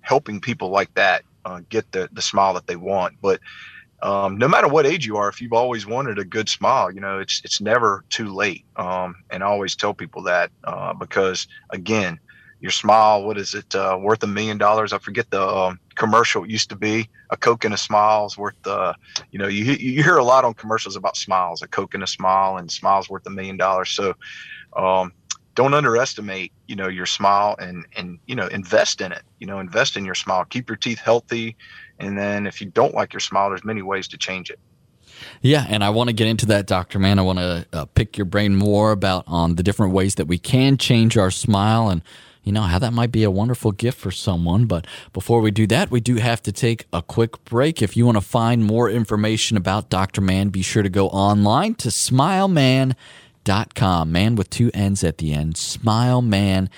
helping 0.00 0.40
people 0.40 0.70
like 0.70 0.92
that 0.94 1.22
uh, 1.44 1.60
get 1.68 1.90
the 1.92 2.08
the 2.12 2.22
smile 2.22 2.54
that 2.54 2.66
they 2.66 2.74
want. 2.74 3.14
But 3.22 3.40
um, 4.02 4.36
no 4.36 4.48
matter 4.48 4.66
what 4.66 4.84
age 4.84 5.06
you 5.06 5.16
are, 5.16 5.28
if 5.28 5.40
you've 5.40 5.52
always 5.52 5.86
wanted 5.86 6.18
a 6.18 6.24
good 6.24 6.48
smile, 6.48 6.90
you 6.90 7.00
know 7.00 7.20
it's 7.20 7.40
it's 7.44 7.60
never 7.60 8.04
too 8.10 8.34
late. 8.34 8.64
Um, 8.74 9.14
and 9.30 9.44
I 9.44 9.46
always 9.46 9.76
tell 9.76 9.94
people 9.94 10.24
that 10.24 10.50
uh, 10.64 10.92
because 10.92 11.46
again, 11.70 12.18
your 12.60 12.70
smile, 12.70 13.24
what 13.24 13.38
is 13.38 13.54
it 13.54 13.74
uh, 13.74 13.98
worth 14.00 14.22
a 14.22 14.26
million 14.26 14.58
dollars? 14.58 14.92
I 14.92 14.98
forget 14.98 15.30
the 15.30 15.46
um, 15.46 15.78
commercial 15.94 16.44
it 16.44 16.50
used 16.50 16.70
to 16.70 16.76
be. 16.76 17.08
A 17.30 17.36
Coke 17.36 17.64
and 17.64 17.74
a 17.74 17.76
smile 17.76 18.26
is 18.26 18.38
worth 18.38 18.66
uh, 18.66 18.94
you 19.30 19.38
know 19.38 19.48
you 19.48 19.64
you 19.64 20.02
hear 20.02 20.16
a 20.16 20.24
lot 20.24 20.44
on 20.44 20.54
commercials 20.54 20.96
about 20.96 21.16
smiles. 21.16 21.62
A 21.62 21.68
Coke 21.68 21.94
and 21.94 22.02
a 22.02 22.06
smile, 22.06 22.56
and 22.56 22.70
smiles 22.70 23.08
worth 23.08 23.26
a 23.26 23.30
million 23.30 23.56
dollars. 23.56 23.90
So. 23.90 24.14
Um, 24.76 25.12
don't 25.54 25.72
underestimate 25.72 26.52
you 26.66 26.76
know 26.76 26.86
your 26.86 27.06
smile 27.06 27.56
and 27.58 27.86
and 27.96 28.18
you 28.26 28.34
know 28.34 28.46
invest 28.48 29.00
in 29.00 29.10
it 29.10 29.22
you 29.38 29.46
know 29.46 29.58
invest 29.58 29.96
in 29.96 30.04
your 30.04 30.14
smile 30.14 30.44
keep 30.44 30.68
your 30.68 30.76
teeth 30.76 30.98
healthy 30.98 31.56
and 31.98 32.16
then 32.16 32.46
if 32.46 32.60
you 32.60 32.66
don't 32.68 32.94
like 32.94 33.12
your 33.12 33.20
smile, 33.20 33.50
there's 33.50 33.64
many 33.64 33.82
ways 33.82 34.08
to 34.08 34.18
change 34.18 34.50
it. 34.50 34.58
Yeah, 35.40 35.64
and 35.68 35.82
I 35.82 35.90
want 35.90 36.08
to 36.08 36.12
get 36.12 36.26
into 36.26 36.46
that, 36.46 36.66
Doctor 36.66 36.98
Mann. 36.98 37.18
I 37.18 37.22
want 37.22 37.38
to 37.38 37.66
uh, 37.72 37.84
pick 37.86 38.18
your 38.18 38.26
brain 38.26 38.54
more 38.54 38.92
about 38.92 39.24
on 39.26 39.54
the 39.54 39.62
different 39.62 39.92
ways 39.92 40.16
that 40.16 40.26
we 40.26 40.38
can 40.38 40.76
change 40.76 41.16
our 41.16 41.30
smile 41.30 41.88
and 41.88 42.02
you 42.46 42.52
know 42.52 42.62
how 42.62 42.78
that 42.78 42.92
might 42.92 43.10
be 43.10 43.24
a 43.24 43.30
wonderful 43.30 43.72
gift 43.72 43.98
for 43.98 44.12
someone. 44.12 44.66
But 44.66 44.86
before 45.12 45.40
we 45.40 45.50
do 45.50 45.66
that, 45.66 45.90
we 45.90 45.98
do 46.00 46.14
have 46.16 46.40
to 46.44 46.52
take 46.52 46.86
a 46.92 47.02
quick 47.02 47.44
break. 47.44 47.82
If 47.82 47.96
you 47.96 48.06
want 48.06 48.18
to 48.18 48.22
find 48.22 48.64
more 48.64 48.88
information 48.88 49.56
about 49.56 49.90
Dr. 49.90 50.20
Mann, 50.20 50.50
be 50.50 50.62
sure 50.62 50.84
to 50.84 50.88
go 50.88 51.08
online 51.08 51.74
to 51.74 51.88
smilemann.com. 51.88 54.12
Mann 54.12 54.36
with 54.36 54.48
two 54.48 54.70
N's 54.72 55.02
at 55.02 55.18
the 55.18 55.32
end. 55.32 55.56
Smilemann 55.56 56.68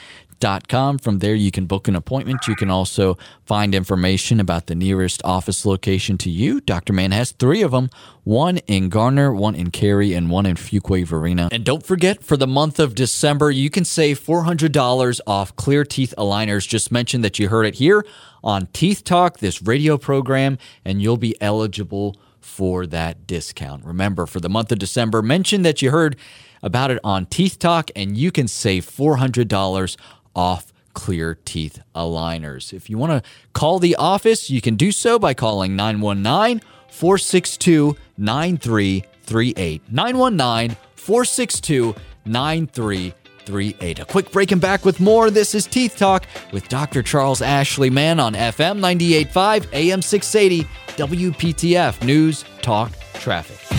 com. 0.68 0.98
From 0.98 1.18
there, 1.18 1.34
you 1.34 1.50
can 1.50 1.66
book 1.66 1.88
an 1.88 1.96
appointment. 1.96 2.46
You 2.46 2.56
can 2.56 2.70
also 2.70 3.18
find 3.44 3.74
information 3.74 4.40
about 4.40 4.66
the 4.66 4.74
nearest 4.74 5.20
office 5.24 5.64
location 5.64 6.18
to 6.18 6.30
you. 6.30 6.60
Dr. 6.60 6.92
Mann 6.92 7.12
has 7.12 7.32
three 7.32 7.62
of 7.62 7.72
them 7.72 7.90
one 8.24 8.58
in 8.66 8.90
Garner, 8.90 9.32
one 9.32 9.54
in 9.54 9.70
Cary, 9.70 10.12
and 10.12 10.30
one 10.30 10.44
in 10.44 10.56
Fuquay-Varina. 10.56 11.48
And 11.50 11.64
don't 11.64 11.84
forget, 11.84 12.22
for 12.22 12.36
the 12.36 12.46
month 12.46 12.78
of 12.78 12.94
December, 12.94 13.50
you 13.50 13.70
can 13.70 13.86
save 13.86 14.20
$400 14.20 15.20
off 15.26 15.56
clear 15.56 15.84
teeth 15.84 16.12
aligners. 16.18 16.68
Just 16.68 16.92
mention 16.92 17.22
that 17.22 17.38
you 17.38 17.48
heard 17.48 17.64
it 17.64 17.76
here 17.76 18.04
on 18.44 18.66
Teeth 18.72 19.02
Talk, 19.02 19.38
this 19.38 19.62
radio 19.62 19.96
program, 19.96 20.58
and 20.84 21.00
you'll 21.00 21.16
be 21.16 21.40
eligible 21.40 22.16
for 22.38 22.86
that 22.86 23.26
discount. 23.26 23.84
Remember, 23.84 24.26
for 24.26 24.40
the 24.40 24.48
month 24.48 24.72
of 24.72 24.78
December, 24.78 25.22
mention 25.22 25.62
that 25.62 25.80
you 25.80 25.90
heard 25.90 26.16
about 26.62 26.90
it 26.90 26.98
on 27.04 27.26
Teeth 27.26 27.58
Talk, 27.58 27.90
and 27.94 28.16
you 28.16 28.32
can 28.32 28.48
save 28.48 28.84
$400 28.84 29.96
off 30.38 30.72
clear 30.94 31.36
teeth 31.44 31.80
aligners. 31.96 32.72
If 32.72 32.88
you 32.88 32.96
want 32.96 33.12
to 33.12 33.30
call 33.52 33.80
the 33.80 33.96
office, 33.96 34.48
you 34.48 34.60
can 34.60 34.76
do 34.76 34.92
so 34.92 35.18
by 35.18 35.34
calling 35.34 35.74
919 35.74 36.62
462 36.88 37.96
9338. 38.16 39.82
919 39.92 40.76
462 40.94 41.94
9338. 42.24 43.98
A 43.98 44.04
quick 44.04 44.30
break 44.30 44.52
and 44.52 44.60
back 44.60 44.84
with 44.84 45.00
more. 45.00 45.30
This 45.30 45.56
is 45.56 45.66
Teeth 45.66 45.96
Talk 45.96 46.24
with 46.52 46.68
Dr. 46.68 47.02
Charles 47.02 47.42
Ashley 47.42 47.90
Mann 47.90 48.20
on 48.20 48.34
FM 48.34 48.76
985 48.76 49.72
AM 49.72 50.02
680 50.02 50.68
WPTF 50.96 52.04
News 52.04 52.44
Talk 52.62 52.92
Traffic. 53.14 53.77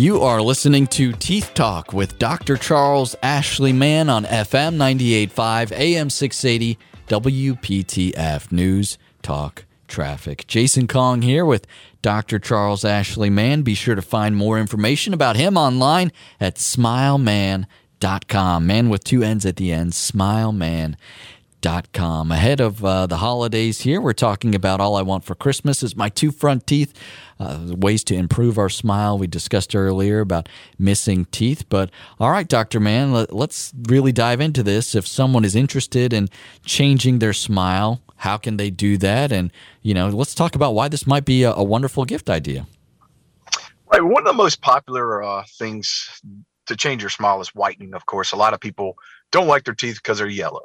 You 0.00 0.22
are 0.22 0.40
listening 0.40 0.86
to 0.86 1.12
Teeth 1.12 1.50
Talk 1.52 1.92
with 1.92 2.18
Dr. 2.18 2.56
Charles 2.56 3.14
Ashley 3.22 3.74
Mann 3.74 4.08
on 4.08 4.24
FM 4.24 4.76
98.5 4.76 5.72
AM 5.72 6.08
680 6.08 6.78
WPTF 7.06 8.50
News 8.50 8.96
Talk 9.20 9.66
Traffic. 9.88 10.46
Jason 10.46 10.88
Kong 10.88 11.20
here 11.20 11.44
with 11.44 11.66
Dr. 12.00 12.38
Charles 12.38 12.82
Ashley 12.82 13.28
Mann. 13.28 13.60
Be 13.60 13.74
sure 13.74 13.94
to 13.94 14.00
find 14.00 14.34
more 14.34 14.58
information 14.58 15.12
about 15.12 15.36
him 15.36 15.58
online 15.58 16.12
at 16.40 16.54
smilemann.com. 16.54 18.66
Mann 18.66 18.88
with 18.88 19.04
two 19.04 19.22
N's 19.22 19.44
at 19.44 19.56
the 19.56 19.70
end, 19.70 19.92
smilemann.com 19.92 20.96
com. 21.92 22.32
Ahead 22.32 22.60
of 22.60 22.84
uh, 22.84 23.06
the 23.06 23.18
holidays 23.18 23.82
here, 23.82 24.00
we're 24.00 24.12
talking 24.12 24.54
about 24.54 24.80
all 24.80 24.96
I 24.96 25.02
want 25.02 25.24
for 25.24 25.34
Christmas 25.34 25.82
is 25.82 25.96
my 25.96 26.08
two 26.08 26.30
front 26.30 26.66
teeth, 26.66 26.92
uh, 27.38 27.58
ways 27.68 28.04
to 28.04 28.14
improve 28.14 28.58
our 28.58 28.68
smile. 28.68 29.18
We 29.18 29.26
discussed 29.26 29.74
earlier 29.74 30.20
about 30.20 30.48
missing 30.78 31.26
teeth. 31.26 31.68
But 31.68 31.90
all 32.18 32.30
right, 32.30 32.48
Dr. 32.48 32.80
Mann, 32.80 33.12
let, 33.12 33.32
let's 33.32 33.72
really 33.88 34.12
dive 34.12 34.40
into 34.40 34.62
this. 34.62 34.94
If 34.94 35.06
someone 35.06 35.44
is 35.44 35.54
interested 35.54 36.12
in 36.12 36.28
changing 36.64 37.18
their 37.18 37.32
smile, 37.32 38.00
how 38.16 38.36
can 38.36 38.56
they 38.56 38.70
do 38.70 38.98
that? 38.98 39.32
And, 39.32 39.50
you 39.82 39.94
know, 39.94 40.08
let's 40.08 40.34
talk 40.34 40.54
about 40.54 40.74
why 40.74 40.88
this 40.88 41.06
might 41.06 41.24
be 41.24 41.42
a, 41.42 41.52
a 41.52 41.64
wonderful 41.64 42.04
gift 42.04 42.28
idea. 42.28 42.66
Right. 43.92 44.02
One 44.02 44.22
of 44.22 44.26
the 44.26 44.32
most 44.32 44.60
popular 44.60 45.22
uh, 45.22 45.44
things 45.58 46.20
to 46.66 46.76
change 46.76 47.02
your 47.02 47.10
smile 47.10 47.40
is 47.40 47.48
whitening, 47.48 47.94
of 47.94 48.06
course. 48.06 48.32
A 48.32 48.36
lot 48.36 48.54
of 48.54 48.60
people 48.60 48.96
don't 49.32 49.46
like 49.46 49.64
their 49.64 49.74
teeth 49.74 49.96
because 49.96 50.18
they're 50.18 50.28
yellow. 50.28 50.62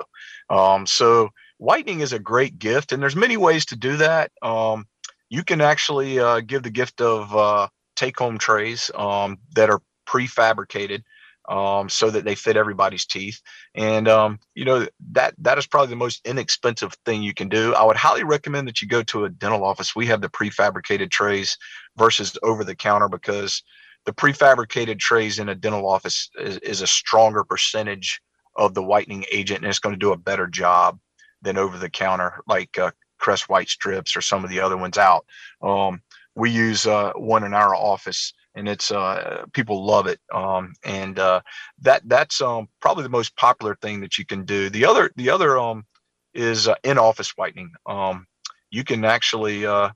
Um, 0.49 0.86
so 0.86 1.30
whitening 1.58 2.01
is 2.01 2.13
a 2.13 2.19
great 2.19 2.60
gift, 2.60 2.91
and 2.91 3.01
there's 3.01 3.15
many 3.15 3.38
ways 3.38 3.65
to 3.67 3.75
do 3.75 3.97
that. 3.97 4.32
Um, 4.41 4.88
you 5.30 5.43
can 5.43 5.62
actually 5.62 6.19
uh, 6.19 6.41
give 6.41 6.63
the 6.63 6.69
gift 6.69 7.01
of 7.01 7.36
uh, 7.36 7.67
take-home 7.95 8.38
trays 8.38 8.91
um, 8.95 9.38
that 9.56 9.69
are 9.69 9.82
prefabricated 10.08 11.04
um, 11.49 11.89
so 11.89 12.10
that 12.10 12.25
they 12.25 12.36
fit 12.36 12.58
everybody's 12.58 13.06
teeth. 13.06 13.41
And 13.75 14.08
um, 14.08 14.39
you 14.56 14.65
know 14.65 14.88
that 15.12 15.36
that 15.39 15.58
is 15.58 15.67
probably 15.67 15.89
the 15.89 15.95
most 15.95 16.25
inexpensive 16.25 16.93
thing 17.06 17.23
you 17.23 17.34
can 17.34 17.49
do. 17.49 17.73
I 17.73 17.84
would 17.84 17.97
highly 17.97 18.23
recommend 18.23 18.67
that 18.67 18.82
you 18.82 18.88
go 18.88 19.04
to 19.04 19.25
a 19.25 19.30
dental 19.30 19.63
office. 19.63 19.95
We 19.95 20.08
have 20.08 20.21
the 20.21 20.30
prefabricated 20.30 21.12
trays 21.12 21.58
versus 21.97 22.38
over 22.43 22.63
the 22.63 22.75
counter 22.75 23.10
because 23.10 23.63
the 24.06 24.13
prefabricated 24.13 24.99
trays 24.99 25.39
in 25.39 25.49
a 25.49 25.56
dental 25.56 25.88
office 25.88 26.30
is, 26.39 26.58
is 26.60 26.82
a 26.82 26.88
stronger 26.88 27.43
percentage 27.43 28.21
of 28.56 28.74
the 28.74 28.84
whitening 28.84 29.26
agent 29.32 29.62
and 29.62 29.70
it's 29.70 29.80
going 29.80 29.94
to 29.94 30.00
do 30.00 30.12
a 30.12 30.18
better 30.18 30.48
job 30.48 31.00
than 31.41 31.58
over 31.58 31.78
the 31.78 31.89
counter 31.89 32.41
like 32.48 32.78
uh, 32.78 32.91
crest 33.20 33.50
white 33.50 33.70
strips 33.70 34.15
or 34.15 34.22
some 34.22 34.44
of 34.44 34.50
the 34.50 34.60
other 34.60 34.78
ones 34.78 34.98
out. 34.98 35.26
Um, 35.62 36.02
we 36.36 36.50
use 36.50 36.86
uh, 36.86 37.13
one 37.15 37.44
in 37.44 37.54
our 37.54 37.76
office 37.76 38.34
and 38.56 38.68
it's 38.68 38.91
uh, 38.91 39.46
people 39.54 39.86
love 39.86 40.08
it. 40.08 40.20
Um, 40.34 40.74
and 40.84 41.20
uh, 41.20 41.41
that 41.82 42.02
that's 42.06 42.41
um, 42.41 42.68
probably 42.82 43.04
the 43.04 43.10
most 43.10 43.36
popular 43.36 43.76
thing 43.76 44.02
that 44.02 44.18
you 44.18 44.26
can 44.26 44.46
do. 44.46 44.70
The 44.70 44.86
other 44.86 45.12
the 45.15 45.30
other 45.30 45.58
um, 45.58 45.86
is 46.34 46.68
uh, 46.68 46.76
in 46.84 46.98
office 46.98 47.32
whitening. 47.38 47.72
Um, 47.86 48.28
you 48.72 48.84
can 48.84 49.06
actually 49.06 49.65
uh, 49.65 49.89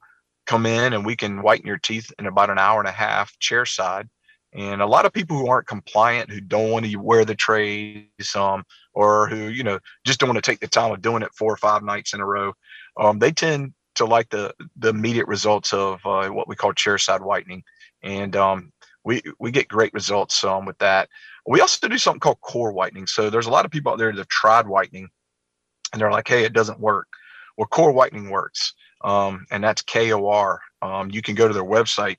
come 0.46 0.66
in 0.66 0.94
and 0.94 1.06
we 1.06 1.16
can 1.16 1.42
whiten 1.42 1.68
your 1.68 1.78
teeth 1.78 2.12
in 2.20 2.26
about 2.26 2.50
an 2.50 2.60
hour 2.60 2.80
and 2.80 2.88
a 2.88 2.94
half 2.94 3.38
chair 3.40 3.66
side 3.66 4.10
and 4.54 4.82
a 4.82 4.88
lot 4.88 5.06
of 5.06 5.14
people 5.14 5.38
who 5.38 5.48
aren't 5.48 5.68
compliant, 5.68 6.30
who 6.30 6.42
don't 6.42 6.72
want 6.72 6.86
to 6.86 6.96
wear 6.98 7.24
the 7.24 7.36
trays, 7.36 8.36
um, 8.36 8.64
or 8.94 9.28
who 9.28 9.50
you 9.50 9.64
know 9.64 9.80
just 10.06 10.20
don't 10.20 10.30
want 10.30 10.44
to 10.44 10.52
take 10.52 10.60
the 10.60 10.68
time 10.68 10.92
of 10.92 11.02
doing 11.02 11.22
it 11.22 11.34
four 11.34 11.54
or 11.54 11.58
five 11.58 11.84
nights 11.84 12.14
in 12.14 12.22
a 12.22 12.26
row, 12.26 12.54
um, 12.98 13.20
they 13.20 13.32
tend 13.32 13.74
to 13.96 14.06
like 14.06 14.30
the 14.30 14.54
the 14.78 14.90
immediate 14.90 15.28
results 15.28 15.74
of 15.74 16.00
uh, 16.06 16.28
what 16.30 16.48
we 16.48 16.56
call 16.56 16.74
chairside 16.74 17.22
whitening, 17.22 17.64
and 18.02 18.36
um, 18.36 18.72
we 19.04 19.22
we 19.40 19.52
get 19.52 19.68
great 19.68 19.94
results 19.94 20.44
um, 20.44 20.66
with 20.66 20.78
that. 20.80 21.10
We 21.46 21.62
also 21.62 21.88
do 21.88 21.98
something 21.98 22.20
called 22.20 22.42
KöR 22.42 22.74
whitening. 22.74 23.08
So 23.08 23.30
there's 23.30 23.48
a 23.48 23.52
lot 23.52 23.66
of 23.66 23.72
people 23.72 23.92
out 23.92 23.98
there 23.98 24.12
that 24.12 24.18
have 24.18 24.28
tried 24.28 24.68
whitening, 24.68 25.10
and 25.94 26.02
they're 26.02 26.12
like, 26.12 26.28
"Hey, 26.28 26.44
it 26.44 26.54
doesn't 26.54 26.80
work." 26.80 27.08
Well, 27.58 27.68
KöR 27.68 27.94
whitening 27.94 28.30
works, 28.30 28.74
um, 29.04 29.46
and 29.52 29.64
that's 29.64 29.82
K 29.84 30.12
O 30.14 30.28
R. 30.28 30.60
Um, 30.82 31.12
you 31.12 31.22
can 31.22 31.36
go 31.36 31.48
to 31.48 31.54
their 31.54 31.64
website 31.64 32.18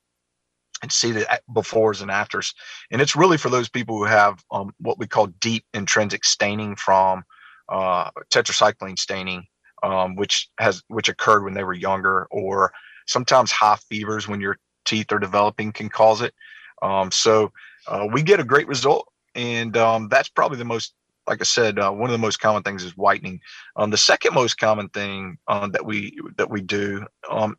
and 0.83 0.93
see 0.93 1.13
the 1.13 1.27
befores 1.51 2.03
and 2.03 2.11
afters. 2.11 2.55
And 2.91 3.01
it's 3.01 3.17
really 3.17 3.37
for 3.37 3.49
those 3.49 3.69
people 3.69 3.99
who 3.99 4.05
have 4.05 4.43
um, 4.51 4.73
what 4.79 4.99
we 4.99 5.07
call 5.07 5.27
deep 5.41 5.65
intrinsic 5.75 6.25
staining 6.25 6.77
from 6.77 7.25
uh, 7.69 8.11
tetracycline 8.31 8.99
staining, 8.99 9.45
um, 9.83 10.17
which 10.17 10.49
has 10.59 10.83
which 10.89 11.09
occurred 11.09 11.45
when 11.45 11.55
they 11.55 11.65
were 11.65 11.75
younger, 11.75 12.27
or 12.31 12.73
sometimes 13.07 13.51
high 13.51 13.77
fevers 13.89 14.29
when 14.29 14.41
your 14.41 14.59
teeth 14.85 15.13
are 15.13 15.19
developing 15.19 15.73
can 15.73 15.89
cause 15.89 16.21
it. 16.21 16.35
Um, 16.83 17.11
so 17.11 17.53
uh, 17.87 18.09
we 18.13 18.23
get 18.23 18.41
a 18.41 18.45
great 18.45 18.69
result, 18.69 19.07
and 19.35 19.77
um, 19.77 20.09
that's 20.09 20.29
probably 20.29 20.59
the 20.59 20.65
most. 20.65 20.95
Like 21.27 21.43
I 21.43 21.45
said, 21.45 21.79
uh, 21.79 21.93
one 21.93 22.11
of 22.11 22.13
the 22.13 22.19
most 22.19 22.41
common 22.41 22.63
things 22.63 22.83
is 22.83 22.97
whitening. 22.97 23.41
Um, 23.77 23.91
the 23.91 23.97
second 23.97 24.35
most 24.35 24.59
common 24.59 24.89
thing 24.89 25.39
um, 25.47 25.71
that 25.73 25.85
we 25.85 26.19
that 26.39 26.51
we 26.51 26.61
do 26.61 27.07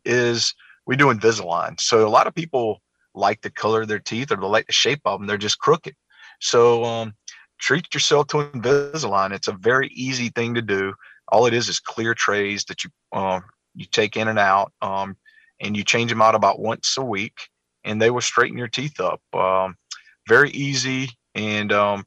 is 0.04 0.54
we 0.84 0.96
do 0.96 1.06
Invisalign. 1.06 1.80
So 1.80 2.06
a 2.06 2.10
lot 2.10 2.26
of 2.26 2.34
people 2.34 2.82
like 3.14 3.40
the 3.42 3.50
color 3.50 3.82
of 3.82 3.88
their 3.88 3.98
teeth 3.98 4.32
or 4.32 4.36
they 4.36 4.46
like 4.46 4.66
the 4.66 4.72
shape 4.72 5.00
of 5.04 5.20
them. 5.20 5.26
They're 5.26 5.36
just 5.36 5.58
crooked. 5.58 5.94
So 6.40 6.84
um, 6.84 7.14
treat 7.58 7.92
yourself 7.94 8.26
to 8.28 8.38
Invisalign. 8.38 9.32
It's 9.32 9.48
a 9.48 9.52
very 9.52 9.88
easy 9.88 10.28
thing 10.30 10.54
to 10.54 10.62
do. 10.62 10.94
All 11.28 11.46
it 11.46 11.54
is 11.54 11.68
is 11.68 11.80
clear 11.80 12.14
trays 12.14 12.64
that 12.64 12.84
you 12.84 12.90
um, 13.12 13.44
you 13.74 13.86
take 13.86 14.16
in 14.16 14.28
and 14.28 14.38
out, 14.38 14.72
um, 14.82 15.16
and 15.60 15.76
you 15.76 15.84
change 15.84 16.10
them 16.10 16.20
out 16.20 16.34
about 16.34 16.60
once 16.60 16.96
a 16.98 17.04
week, 17.04 17.48
and 17.84 18.02
they 18.02 18.10
will 18.10 18.20
straighten 18.20 18.58
your 18.58 18.68
teeth 18.68 19.00
up. 19.00 19.22
Um, 19.32 19.76
very 20.28 20.50
easy 20.50 21.10
and 21.34 21.72
um, 21.72 22.04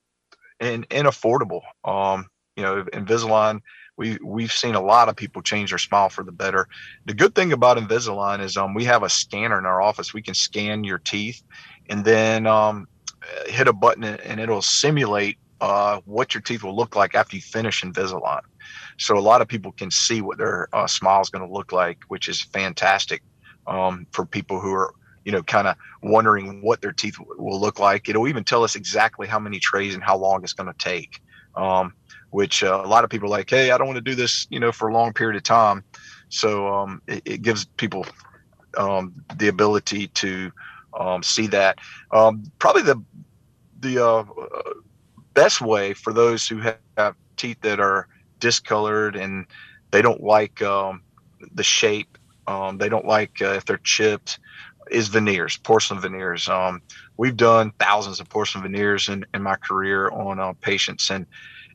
and 0.60 0.86
and 0.92 1.08
affordable. 1.08 1.62
Um, 1.84 2.28
you 2.56 2.64
know, 2.64 2.84
Invisalign. 2.84 3.62
We 3.98 4.18
we've 4.24 4.52
seen 4.52 4.76
a 4.76 4.82
lot 4.82 5.10
of 5.10 5.16
people 5.16 5.42
change 5.42 5.72
their 5.72 5.78
smile 5.78 6.10
for 6.10 6.24
the 6.24 6.32
better. 6.32 6.68
The 7.06 7.14
good 7.14 7.34
thing 7.34 7.54
about 7.54 7.78
Invisalign 7.78 8.42
is 8.42 8.58
um, 8.58 8.74
we 8.74 8.84
have 8.86 9.04
a 9.04 9.10
scanner 9.10 9.58
in 9.58 9.66
our 9.66 9.82
office. 9.82 10.14
We 10.14 10.22
can 10.22 10.34
scan 10.34 10.84
your 10.84 11.00
teeth, 11.00 11.42
and 11.90 12.04
then 12.04 12.46
um, 12.46 12.88
hit 13.48 13.68
a 13.68 13.74
button 13.74 14.04
and 14.04 14.40
it'll 14.40 14.62
simulate 14.62 15.38
uh, 15.62 16.02
what 16.06 16.34
your 16.34 16.42
teeth 16.42 16.64
will 16.64 16.76
look 16.76 16.96
like 16.96 17.16
after 17.16 17.36
you 17.36 17.42
finish 17.42 17.82
Invisalign. 17.84 18.42
So 18.98 19.18
a 19.18 19.20
lot 19.20 19.42
of 19.42 19.48
people 19.48 19.72
can 19.72 19.92
see 19.92 20.22
what 20.22 20.38
their 20.38 20.68
uh, 20.74 20.88
smile 20.88 21.22
is 21.22 21.30
going 21.30 21.48
to 21.48 21.54
look 21.54 21.72
like, 21.72 22.00
which 22.08 22.28
is 22.28 22.42
fantastic 22.42 23.22
um, 23.68 24.06
for 24.12 24.26
people 24.26 24.60
who 24.60 24.74
are, 24.74 24.94
you 25.24 25.32
know, 25.32 25.44
kind 25.44 25.68
of 25.68 25.76
wondering 26.04 26.62
what 26.62 26.82
their 26.82 26.92
teeth 26.92 27.16
will 27.38 27.60
look 27.60 27.80
like. 27.80 28.08
It'll 28.10 28.28
even 28.28 28.44
tell 28.44 28.64
us 28.64 28.76
exactly 28.76 29.28
how 29.28 29.40
many 29.40 29.60
trays 29.60 29.96
and 29.96 30.04
how 30.04 30.18
long 30.18 30.44
it's 30.44 30.54
going 30.54 30.72
to 30.72 30.78
take. 30.78 31.20
Um, 31.56 31.94
which 32.32 32.64
uh, 32.64 32.82
a 32.84 32.88
lot 32.88 33.06
of 33.06 33.10
people 33.10 33.28
are 33.28 33.38
like, 33.38 33.50
hey, 33.50 33.72
I 33.72 33.78
don't 33.78 33.88
want 33.88 33.96
to 33.96 34.02
do 34.02 34.14
this, 34.14 34.46
you 34.50 34.60
know, 34.60 34.74
for 34.74 34.90
a 34.90 34.94
long 34.94 35.14
period 35.14 35.38
of 35.38 35.44
time. 35.44 35.86
So 36.28 36.68
um, 36.68 37.02
it, 37.08 37.22
it, 37.24 37.42
gives 37.44 37.64
people 37.78 38.06
um, 38.78 39.14
the 39.38 39.48
ability 39.48 40.08
to 40.08 40.52
um, 41.00 41.24
see 41.24 41.48
that. 41.48 41.80
Um, 42.12 42.44
probably 42.60 42.82
the 42.82 43.02
the 43.80 44.06
uh, 44.06 44.24
best 45.34 45.62
way 45.62 45.94
for 45.94 46.12
those 46.12 46.48
who 46.48 46.60
have 46.98 47.16
teeth 47.38 47.58
that 47.62 47.80
are 47.80 48.08
discolored 48.40 49.16
and 49.16 49.46
they 49.92 50.02
don't 50.02 50.22
like 50.22 50.62
um, 50.62 51.02
the 51.54 51.64
shape, 51.64 52.18
um, 52.48 52.78
they 52.78 52.90
don't 52.90 53.06
like 53.06 53.42
uh, 53.42 53.54
if 53.54 53.66
they're 53.66 53.78
chipped, 53.78 54.40
is 54.92 55.08
veneers, 55.08 55.58
porcelain 55.58 56.02
veneers. 56.02 56.50
Um, 56.50 56.82
we've 57.18 57.38
done 57.38 57.72
thousands 57.80 58.20
of 58.20 58.30
porcelain 58.30 58.64
veneers 58.64 59.10
in, 59.10 59.26
in 59.34 59.42
my 59.42 59.56
career 59.56 60.10
on 60.10 60.40
uh, 60.40 60.54
patients, 60.62 61.10
and 61.10 61.26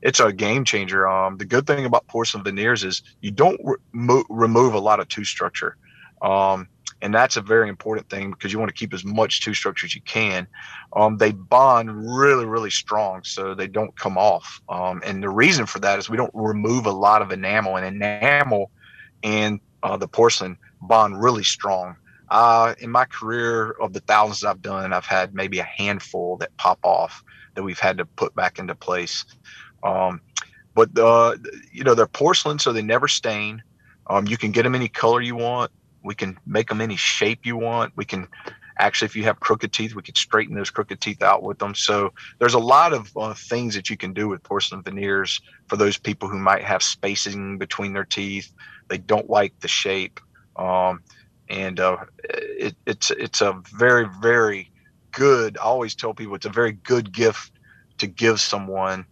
it's 0.03 0.21
a 0.21 0.33
game 0.33 0.65
changer. 0.65 1.09
Um, 1.09 1.37
the 1.37 1.45
good 1.45 1.67
thing 1.67 1.85
about 1.85 2.07
porcelain 2.07 2.45
veneers 2.45 2.85
is 2.85 3.03
you 3.21 3.31
don't 3.31 3.61
re- 3.93 4.25
remove 4.29 4.75
a 4.75 4.79
lot 4.79 5.01
of 5.01 5.09
tooth 5.09 5.27
structure. 5.27 5.77
Um, 6.23 6.69
and 7.03 7.15
that's 7.15 7.37
a 7.37 7.41
very 7.41 7.69
important 7.69 8.09
thing 8.11 8.31
because 8.31 8.53
you 8.53 8.59
want 8.59 8.69
to 8.69 8.75
keep 8.75 8.93
as 8.93 9.05
much 9.05 9.43
tooth 9.43 9.57
structure 9.57 9.87
as 9.87 9.95
you 9.95 10.03
can. 10.03 10.47
Um, 10.95 11.17
they 11.17 11.33
bond 11.33 11.91
really, 12.15 12.45
really 12.45 12.71
strong, 12.71 13.23
so 13.25 13.55
they 13.55 13.69
don't 13.69 13.95
come 13.97 14.19
off. 14.19 14.61
Um, 14.69 15.03
and 15.05 15.23
the 15.23 15.31
reason 15.31 15.67
for 15.67 15.79
that 15.81 15.99
is 15.99 16.11
we 16.11 16.17
don't 16.17 16.33
remove 16.35 16.87
a 16.87 16.93
lot 16.93 17.23
of 17.23 17.33
enamel, 17.33 17.77
and 17.77 17.87
enamel 17.87 18.71
and 19.23 19.61
uh, 19.83 19.97
the 19.97 20.09
porcelain 20.09 20.59
bond 20.83 21.23
really 21.23 21.45
strong. 21.45 21.97
Uh, 22.31 22.75
in 22.79 22.91
my 22.91 23.05
career 23.07 23.73
of 23.73 23.93
the 23.93 24.01
thousands 24.01 24.45
I've 24.45 24.63
done, 24.63 24.93
I've 24.93 25.07
had 25.07 25.35
maybe 25.35 25.59
a 25.59 25.69
handful 25.77 26.37
that 26.39 26.57
pop 26.59 26.79
off 26.85 27.23
that 27.57 27.63
we've 27.63 27.79
had 27.79 27.99
to 27.99 28.05
put 28.05 28.35
back 28.35 28.59
into 28.59 28.75
place. 28.75 29.25
Um, 29.83 30.21
but 30.75 30.97
uh, 30.99 31.37
you 31.73 31.85
know 31.85 31.95
they're 31.95 32.07
porcelain, 32.07 32.59
so 32.59 32.73
they 32.73 32.83
never 32.83 33.09
stain. 33.09 33.63
Um, 34.09 34.27
you 34.27 34.37
can 34.37 34.53
get 34.53 34.63
them 34.63 34.75
any 34.75 34.89
color 34.89 35.21
you 35.21 35.37
want. 35.37 35.71
We 36.03 36.15
can 36.15 36.39
make 36.47 36.69
them 36.69 36.81
any 36.81 36.97
shape 36.97 37.41
you 37.45 37.57
want. 37.57 37.93
We 37.97 38.05
can 38.05 38.29
actually, 38.79 39.07
if 39.07 39.17
you 39.17 39.25
have 39.25 39.41
crooked 39.41 39.73
teeth, 39.73 39.95
we 39.95 40.03
can 40.03 40.15
straighten 40.15 40.55
those 40.55 40.71
crooked 40.71 41.01
teeth 41.01 41.23
out 41.23 41.43
with 41.43 41.59
them. 41.59 41.75
So 41.75 42.13
there's 42.39 42.55
a 42.55 42.59
lot 42.59 42.93
of 42.93 43.11
uh, 43.17 43.35
things 43.35 43.75
that 43.75 43.91
you 43.91 43.97
can 43.97 44.13
do 44.13 44.29
with 44.29 44.43
porcelain 44.43 44.83
veneers 44.83 45.41
for 45.69 45.77
those 45.77 45.99
people 45.99 46.29
who 46.29 46.39
might 46.39 46.63
have 46.65 46.83
spacing 46.83 47.59
between 47.59 47.93
their 47.93 48.05
teeth. 48.05 48.51
They 48.89 48.99
don't 48.99 49.29
like 49.29 49.55
the 49.61 49.69
shape. 49.69 50.19
Um, 50.57 51.01
and 51.51 51.81
uh, 51.81 51.99
it, 52.25 52.77
it's 52.87 53.11
it's 53.11 53.41
a 53.41 53.61
very 53.77 54.09
very 54.23 54.71
good. 55.13 55.59
I 55.59 55.63
always 55.63 55.95
tell 55.95 56.15
people 56.15 56.35
it's 56.35 56.47
a 56.47 56.51
very 56.51 56.73
good 56.73 57.13
gift 57.13 57.53
to 57.99 58.07
give 58.07 58.41
someone 58.41 59.05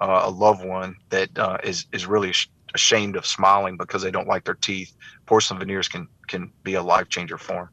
uh, 0.00 0.22
a 0.24 0.30
loved 0.30 0.64
one 0.64 0.96
that 1.10 1.36
uh, 1.38 1.58
is 1.62 1.86
is 1.92 2.06
really 2.06 2.32
ashamed 2.74 3.16
of 3.16 3.26
smiling 3.26 3.76
because 3.76 4.02
they 4.02 4.10
don't 4.10 4.28
like 4.28 4.44
their 4.44 4.54
teeth. 4.54 4.94
Porcelain 5.26 5.58
veneers 5.58 5.88
can 5.88 6.08
can 6.28 6.52
be 6.62 6.74
a 6.74 6.82
life 6.82 7.08
changer 7.08 7.36
for 7.36 7.54
them. 7.54 7.68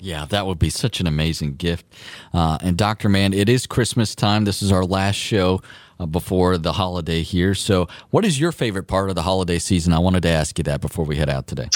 Yeah, 0.00 0.24
that 0.26 0.46
would 0.46 0.58
be 0.58 0.70
such 0.70 1.00
an 1.00 1.06
amazing 1.06 1.54
gift. 1.54 1.86
Uh, 2.32 2.58
and 2.60 2.76
Doctor 2.76 3.08
Mann, 3.08 3.32
it 3.32 3.48
is 3.48 3.66
Christmas 3.66 4.14
time. 4.14 4.44
This 4.44 4.62
is 4.62 4.72
our 4.72 4.84
last 4.84 5.16
show 5.16 5.60
uh, 6.00 6.06
before 6.06 6.58
the 6.58 6.72
holiday 6.72 7.22
here. 7.22 7.54
So, 7.54 7.86
what 8.10 8.24
is 8.24 8.40
your 8.40 8.50
favorite 8.50 8.88
part 8.88 9.08
of 9.08 9.14
the 9.14 9.22
holiday 9.22 9.58
season? 9.58 9.92
I 9.92 9.98
wanted 9.98 10.22
to 10.22 10.28
ask 10.28 10.58
you 10.58 10.64
that 10.64 10.80
before 10.80 11.04
we 11.04 11.16
head 11.16 11.28
out 11.28 11.46
today. 11.46 11.68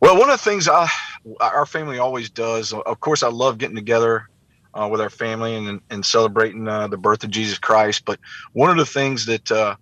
Well, 0.00 0.18
one 0.18 0.30
of 0.30 0.38
the 0.38 0.50
things 0.50 0.68
I, 0.68 0.88
our 1.40 1.66
family 1.66 1.98
always 1.98 2.30
does, 2.30 2.72
of 2.72 3.00
course, 3.00 3.22
I 3.22 3.28
love 3.28 3.58
getting 3.58 3.76
together 3.76 4.28
uh, 4.74 4.88
with 4.90 5.00
our 5.00 5.10
family 5.10 5.56
and, 5.56 5.80
and 5.90 6.04
celebrating 6.04 6.68
uh, 6.68 6.88
the 6.88 6.98
birth 6.98 7.24
of 7.24 7.30
Jesus 7.30 7.58
Christ. 7.58 8.04
But 8.04 8.20
one 8.52 8.70
of 8.70 8.76
the 8.76 8.86
things 8.86 9.24
that 9.26 9.50
uh, 9.50 9.76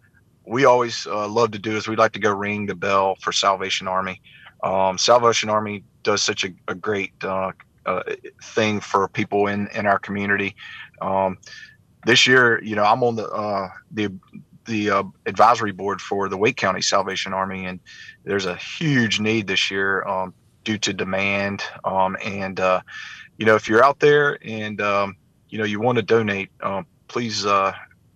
we 0.46 0.64
always 0.64 1.06
uh, 1.06 1.26
love 1.28 1.50
to 1.52 1.58
do 1.58 1.76
is 1.76 1.88
we 1.88 1.96
like 1.96 2.12
to 2.12 2.20
go 2.20 2.32
ring 2.32 2.66
the 2.66 2.76
bell 2.76 3.16
for 3.20 3.32
Salvation 3.32 3.88
Army. 3.88 4.20
Um, 4.62 4.98
Salvation 4.98 5.50
Army 5.50 5.84
does 6.04 6.22
such 6.22 6.44
a, 6.44 6.50
a 6.68 6.74
great 6.74 7.12
uh, 7.22 7.52
uh, 7.84 8.02
thing 8.54 8.80
for 8.80 9.08
people 9.08 9.48
in, 9.48 9.68
in 9.74 9.84
our 9.84 9.98
community. 9.98 10.54
Um, 11.02 11.38
this 12.06 12.26
year, 12.26 12.62
you 12.62 12.76
know, 12.76 12.84
I'm 12.84 13.02
on 13.02 13.16
the 13.16 13.70
the 13.90 14.12
the 14.66 14.90
uh, 14.90 15.02
advisory 15.26 15.72
board 15.72 16.00
for 16.00 16.28
the 16.28 16.36
Wake 16.36 16.56
County 16.56 16.82
Salvation 16.82 17.32
Army, 17.32 17.66
and 17.66 17.80
there's 18.24 18.46
a 18.46 18.56
huge 18.56 19.20
need 19.20 19.46
this 19.46 19.70
year 19.70 20.06
um, 20.06 20.34
due 20.64 20.78
to 20.78 20.92
demand. 20.92 21.62
Um, 21.84 22.16
and 22.24 22.58
uh, 22.60 22.80
you 23.38 23.46
know, 23.46 23.56
if 23.56 23.68
you're 23.68 23.84
out 23.84 24.00
there 24.00 24.38
and 24.42 24.80
um, 24.80 25.16
you 25.48 25.58
know 25.58 25.64
you 25.64 25.80
want 25.80 25.96
to 25.96 26.02
donate, 26.02 26.50
um, 26.62 26.86
please 27.08 27.46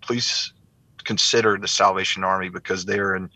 please 0.01 0.53
consider 1.05 1.57
the 1.57 1.69
Salvation 1.69 2.23
Army 2.25 2.51
because 2.51 2.85
they're 2.85 3.15
in 3.15 3.31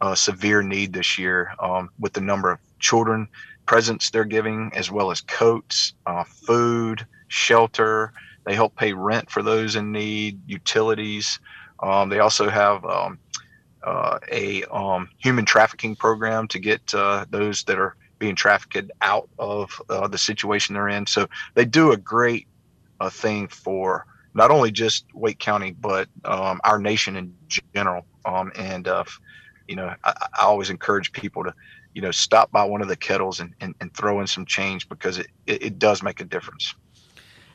uh, 0.00 0.14
severe 0.14 0.62
need 0.62 0.92
this 0.92 1.18
year 1.18 1.54
um, 1.58 1.88
with 1.98 2.12
the 2.12 2.20
number 2.20 2.50
of 2.50 2.58
children 2.80 3.28
presents 3.66 4.10
they're 4.10 4.24
giving, 4.24 4.70
as 4.74 4.90
well 4.90 5.10
as 5.10 5.20
coats, 5.20 5.94
uh, 6.06 6.24
food, 6.24 7.06
shelter. 7.28 8.12
They 8.44 8.54
help 8.54 8.76
pay 8.76 8.92
rent 8.92 9.30
for 9.30 9.42
those 9.42 9.76
in 9.76 9.92
need, 9.92 10.40
utilities. 10.46 11.38
Um, 11.80 12.08
they 12.08 12.20
also 12.20 12.48
have 12.48 12.84
um, 12.84 13.18
uh, 13.82 14.18
a 14.30 14.64
um, 14.64 15.08
human 15.18 15.44
trafficking 15.44 15.96
program 15.96 16.48
to 16.48 16.58
get 16.58 16.94
uh, 16.94 17.26
those 17.30 17.64
that 17.64 17.78
are 17.78 17.96
being 18.18 18.34
trafficked 18.34 18.90
out 19.02 19.28
of 19.38 19.80
uh, 19.90 20.08
the 20.08 20.18
situation 20.18 20.74
they're 20.74 20.88
in. 20.88 21.06
So 21.06 21.28
they 21.54 21.64
do 21.64 21.92
a 21.92 21.96
great 21.96 22.46
uh, 23.00 23.10
thing 23.10 23.48
for 23.48 24.06
not 24.34 24.50
only 24.50 24.70
just 24.70 25.04
Wake 25.14 25.38
County, 25.38 25.72
but 25.72 26.08
um, 26.24 26.60
our 26.64 26.78
nation 26.78 27.16
in 27.16 27.34
general. 27.74 28.06
Um, 28.24 28.50
and 28.56 28.88
uh, 28.88 29.04
you 29.68 29.76
know, 29.76 29.94
I, 30.04 30.14
I, 30.34 30.42
always 30.42 30.70
encourage 30.70 31.12
people 31.12 31.44
to, 31.44 31.54
you 31.94 32.02
know, 32.02 32.10
stop 32.10 32.50
by 32.50 32.64
one 32.64 32.82
of 32.82 32.88
the 32.88 32.96
kettles 32.96 33.40
and, 33.40 33.54
and, 33.60 33.74
and 33.80 33.94
throw 33.94 34.20
in 34.20 34.26
some 34.26 34.46
change 34.46 34.88
because 34.88 35.18
it, 35.18 35.28
it, 35.46 35.62
it 35.62 35.78
does 35.78 36.02
make 36.02 36.20
a 36.20 36.24
difference. 36.24 36.74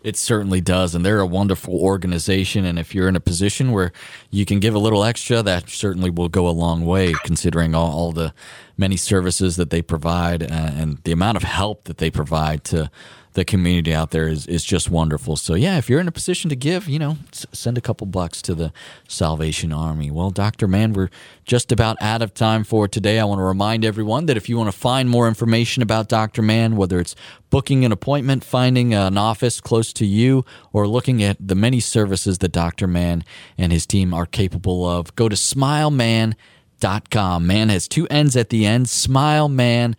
It 0.02 0.16
certainly 0.16 0.62
does. 0.62 0.96
And 0.96 1.06
they're 1.06 1.20
a 1.20 1.28
wonderful 1.28 1.76
organization. 1.76 2.66
And 2.66 2.80
if 2.80 2.96
you're 2.96 3.10
in 3.10 3.16
a 3.16 3.22
position 3.22 3.72
where 3.72 3.92
you 4.30 4.46
can 4.46 4.60
give 4.60 4.74
a 4.74 4.80
little 4.80 5.04
extra, 5.04 5.44
that 5.44 5.70
certainly 5.70 6.10
will 6.10 6.30
go 6.30 6.48
a 6.48 6.52
long 6.52 6.86
way, 6.86 7.14
considering 7.24 7.76
all, 7.76 7.92
all 7.92 8.12
the 8.12 8.34
many 8.78 8.96
services 8.96 9.58
that 9.58 9.70
they 9.70 9.82
provide 9.82 10.44
uh, 10.44 10.46
and 10.50 11.00
the 11.04 11.12
amount 11.12 11.36
of 11.36 11.44
help 11.44 11.84
that 11.84 11.98
they 11.98 12.10
provide 12.10 12.64
to 12.64 12.90
the 13.34 13.46
community 13.46 13.94
out 13.94 14.10
there 14.12 14.28
is, 14.28 14.48
is 14.48 14.63
just 14.63 14.89
wonderful. 14.89 15.36
So, 15.36 15.54
yeah, 15.54 15.78
if 15.78 15.88
you're 15.89 16.00
in 16.00 16.08
a 16.08 16.12
position 16.12 16.50
to 16.50 16.56
give, 16.56 16.88
you 16.88 16.98
know, 16.98 17.18
s- 17.32 17.46
send 17.54 17.78
a 17.78 17.82
couple 17.82 18.08
bucks 18.08 18.42
to 18.44 18.56
the 18.56 18.74
Salvation 19.08 19.72
Army. 19.72 20.10
Well, 20.10 20.32
Dr. 20.32 20.68
Mann, 20.68 20.94
we're 20.94 21.10
just 21.46 21.72
about 21.72 22.02
out 22.02 22.22
of 22.24 22.34
time 22.34 22.63
for 22.63 22.88
today. 22.88 23.20
I 23.20 23.26
want 23.26 23.38
to 23.39 23.44
remind 23.44 23.86
everyone 23.86 24.26
that 24.26 24.36
if 24.38 24.50
you 24.50 24.58
want 24.58 24.72
to 24.72 24.78
find 24.78 25.10
more 25.10 25.28
information 25.28 25.84
about 25.84 26.10
Dr. 26.10 26.42
Mann, 26.42 26.76
whether 26.76 27.00
it's 27.00 27.15
booking 27.52 27.86
an 27.86 27.92
appointment, 27.92 28.44
finding 28.44 28.94
an 28.96 29.18
office 29.18 29.62
close 29.62 29.94
to 29.94 30.06
you, 30.06 30.44
or 30.74 30.88
looking 30.88 31.22
at 31.22 31.38
the 31.39 31.56
many 31.56 31.80
services 31.80 32.39
that 32.39 32.52
Dr. 32.52 32.88
Mann 32.88 33.24
and 33.58 33.72
his 33.72 33.86
team 33.86 34.12
are 34.13 34.26
capable 34.26 34.88
of, 34.89 35.15
go 35.15 35.30
to 35.30 35.36
smilemann.com. 35.36 37.46
Mann 37.48 37.70
has 37.70 37.88
two 37.88 38.08
N's 38.08 38.36
at 38.36 38.50
the 38.50 38.65
end, 38.65 38.88
smilemann.com 38.88 39.96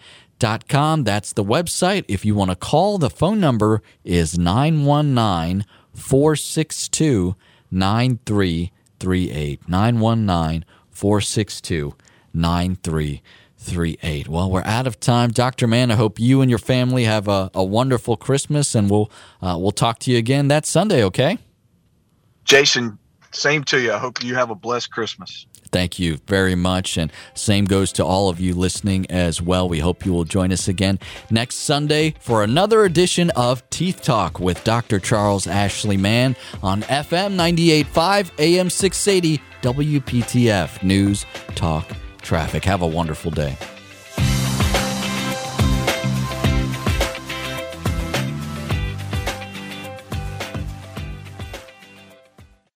com. 0.69 1.05
That's 1.05 1.33
the 1.33 1.45
website. 1.45 2.05
If 2.09 2.25
you 2.25 2.35
want 2.35 2.51
to 2.51 2.57
call, 2.57 2.99
the 2.99 3.11
phone 3.11 3.41
number 3.41 3.83
is 4.05 4.39
919 4.39 5.65
462 5.95 7.37
9338. 7.71 9.69
919 9.69 10.65
462 10.91 11.95
9338. 12.33 14.29
Well, 14.29 14.51
we're 14.51 14.63
out 14.65 14.87
of 14.87 15.01
time. 15.01 15.31
Dr. 15.31 15.67
Mann, 15.67 15.91
I 15.91 15.95
hope 15.95 16.19
you 16.19 16.41
and 16.41 16.51
your 16.51 16.59
family 16.59 17.05
have 17.05 17.29
a, 17.29 17.51
a 17.55 17.65
wonderful 17.65 18.17
Christmas, 18.17 18.75
and 18.75 18.91
we'll, 18.91 19.11
uh, 19.41 19.57
we'll 19.59 19.71
talk 19.71 19.99
to 20.01 20.11
you 20.11 20.19
again 20.19 20.49
that 20.49 20.67
Sunday, 20.67 21.05
okay? 21.05 21.39
Jason, 22.45 22.99
Same 23.33 23.63
to 23.65 23.81
you. 23.81 23.93
I 23.93 23.99
hope 23.99 24.23
you 24.23 24.35
have 24.35 24.51
a 24.51 24.55
blessed 24.55 24.91
Christmas. 24.91 25.47
Thank 25.73 25.99
you 25.99 26.19
very 26.27 26.55
much. 26.55 26.97
And 26.97 27.13
same 27.35 27.65
goes 27.65 27.93
to 27.93 28.05
all 28.05 28.29
of 28.29 28.41
you 28.41 28.55
listening 28.55 29.11
as 29.11 29.41
well. 29.41 29.69
We 29.69 29.79
hope 29.79 30.05
you 30.05 30.13
will 30.13 30.25
join 30.25 30.53
us 30.53 30.69
again 30.69 30.99
next 31.31 31.57
Sunday 31.57 32.15
for 32.21 32.43
another 32.43 32.85
edition 32.85 33.31
of 33.31 33.69
Teeth 33.71 34.03
Talk 34.03 34.41
with 34.41 34.63
Dr. 34.65 34.99
Charles 34.99 35.47
Ashley 35.47 35.97
Mann 35.97 36.37
on 36.63 36.83
FM 36.83 37.37
98.5 37.37 38.31
AM 38.39 38.71
680 38.71 39.43
WPTF 39.63 40.83
News 40.83 41.27
Talk 41.55 41.89
Traffic. 42.23 42.65
Have 42.65 42.83
a 42.83 42.87
wonderful 42.87 43.31
day. 43.31 43.57